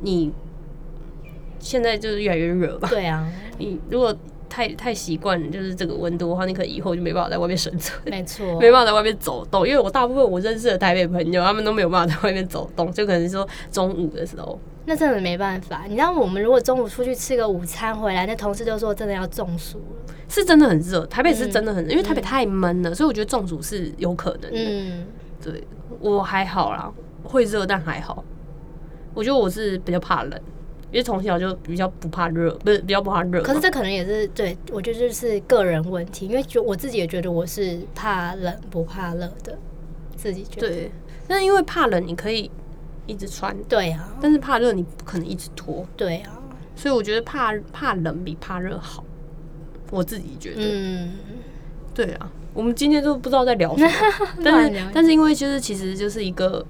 [0.03, 0.33] 你
[1.59, 2.89] 现在就是越来越热吧。
[2.89, 4.17] 对啊，你如果
[4.49, 9.67] 太太习惯就是这个温度的话，你可能以后就没办法在外面生存， 没错， 没办法在外面走动。
[9.67, 14.59] 因为我大部分我认识的台北朋友，他们都没有办法在外面走动，就可能说中午的时候。
[14.89, 15.83] 那真的没办法。
[15.89, 20.15] 你知道我们如果中午出去吃个午餐回来，那同事就说真的要中暑了。
[20.29, 24.51] 是真的很热，台北是真的很热，因为台北嗯太闷了，所以我觉得中暑是有可能的。
[24.53, 25.07] 嗯，
[25.43, 25.65] 对
[26.01, 26.93] 我还好啦，
[27.25, 28.25] 会热但还好。
[29.13, 30.41] 我觉得我是比较怕冷，
[30.93, 33.43] 因为从小就比较不怕热，不是比较不怕热。
[33.43, 39.59] 可是这可能也是对我觉得就是个人问题，因为就我自己也觉得我是怕冷不怕热的，
[40.17, 40.69] 自己觉得。
[40.69, 40.91] 对，
[41.27, 42.51] 但是因为怕冷，你可以
[43.07, 46.39] 一直穿，对啊，但是怕热你不可能一直脱，对啊，
[46.75, 49.05] 所以我觉得怕怕冷比怕热好。
[49.91, 51.13] 我自己觉得，嗯，
[51.95, 52.31] 对啊。
[52.53, 53.93] 我们今天都不知道在聊什么，
[54.43, 56.65] 但是但是因为就是其实就是一个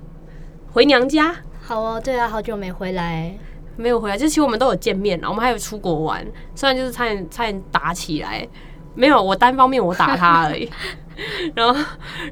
[0.72, 3.38] 回娘家，好哦，对啊，好久没回来，
[3.76, 8.46] 没有回来，就其实我们都有见面了，我们还有出国玩，虽然就是差点差点打起来，
[8.94, 10.70] 没有我单方面我打他而已，
[11.54, 11.80] 然后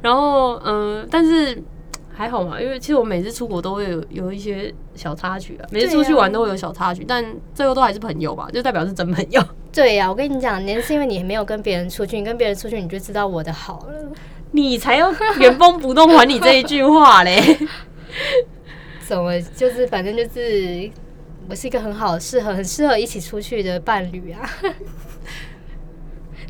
[0.02, 1.62] 然后嗯、但是
[2.16, 7.24] 还好嘛，因为其实我每次出国都会有有一些小插曲啊，每次出去玩都会有小插曲，但
[7.54, 9.42] 最后都还是朋友吧，就代表是真朋友。
[9.72, 14.12] 对呀、我跟你讲，那是因为你没有跟别人出去，你跟别人出去你就知道我的好了。
[14.52, 17.42] 你才要原封不动还你这一句话嘞，
[19.04, 20.88] 怎么就是反正就是
[21.48, 24.48] 我是一个很好适合很适合一起出去的伴侣啊。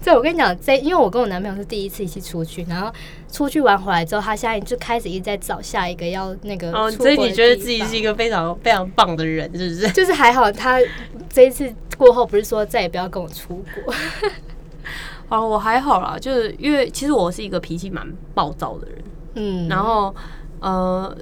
[0.04, 2.92] 对，我跟你讲，这因为我跟我男朋友是第一次一起出去，然后
[3.32, 9.90] 出去玩回来之后，他现在就开始一直在找下一个要那个哦，所以你觉得自己是一个非常非常棒的人，是不是？
[9.92, 10.78] 就是还好，他
[11.30, 13.94] 这一次过后不是说再也不要跟我出国。
[15.30, 18.98] 哦，我还好啦，就是因为其实我是一个脾气蛮暴躁的人。
[19.36, 20.14] 嗯，然后
[20.60, 21.16] 呃，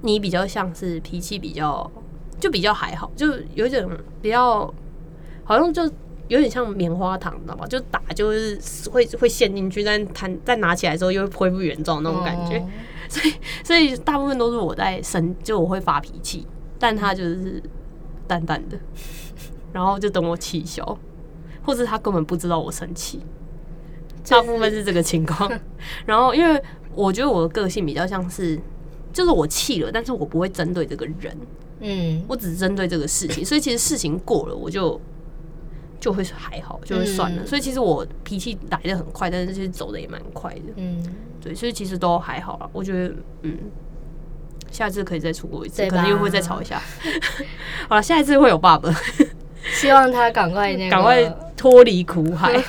[0.00, 1.88] 你比较像是脾气比较
[2.42, 3.88] 就比较还好，就有一点
[4.20, 4.62] 比较
[5.44, 5.84] 好像就
[6.26, 7.64] 有点像棉花糖，你知道吗？
[7.68, 8.58] 就打就是
[8.90, 12.58] 会会陷进去，但弹再拿起来之后又恢复原状那种感觉。
[12.58, 12.68] 哦
[13.62, 16.46] 所以大部分都是我在生，就我会发脾气，
[16.78, 17.62] 但他就是
[18.26, 18.78] 淡淡的，
[19.72, 20.98] 然后就等我气消，
[21.62, 23.20] 或者他根本不知道我生气。
[24.26, 25.50] 大部分是这个情况。
[26.06, 26.62] 然后，因为
[26.94, 28.58] 我觉得我的个性比较像是，
[29.12, 31.36] 就是我气了，但是我不会针对这个人，
[31.82, 33.44] 嗯我只是针对这个事情。
[33.46, 34.98] 所以其实事情过了，我就
[36.00, 37.42] 就会还好，就会算了。
[37.42, 40.62] 嗯所以其实我脾气来的很快，但是其实走的也蛮快的。
[40.76, 41.04] 嗯，
[41.40, 42.70] 对，所以其实都还好啦。
[42.72, 43.58] 我觉得，嗯，
[44.70, 46.80] 下次可以再出国一次，对吧可能又会再吵一下。
[47.88, 48.90] 好了，下一次会有爸爸，
[49.74, 51.22] 希望他赶快那个 赶快
[51.56, 52.62] 脱离苦海。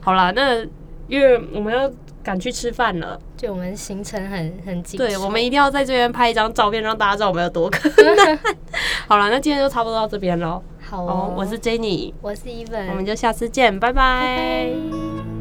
[0.00, 0.62] 好啦，那
[1.08, 1.90] 因为我们要
[2.26, 8.36] 赶去吃饭了，就我们行程很很紧，对，我们一定要在这边拍一张照片，让大家知道我们有多可难。
[9.06, 10.60] 好了，那今天就差不多到这边喽。
[10.90, 15.35] 好哦哦，，我是 Jenny，我是 Even，我们就下次见，拜拜拜拜。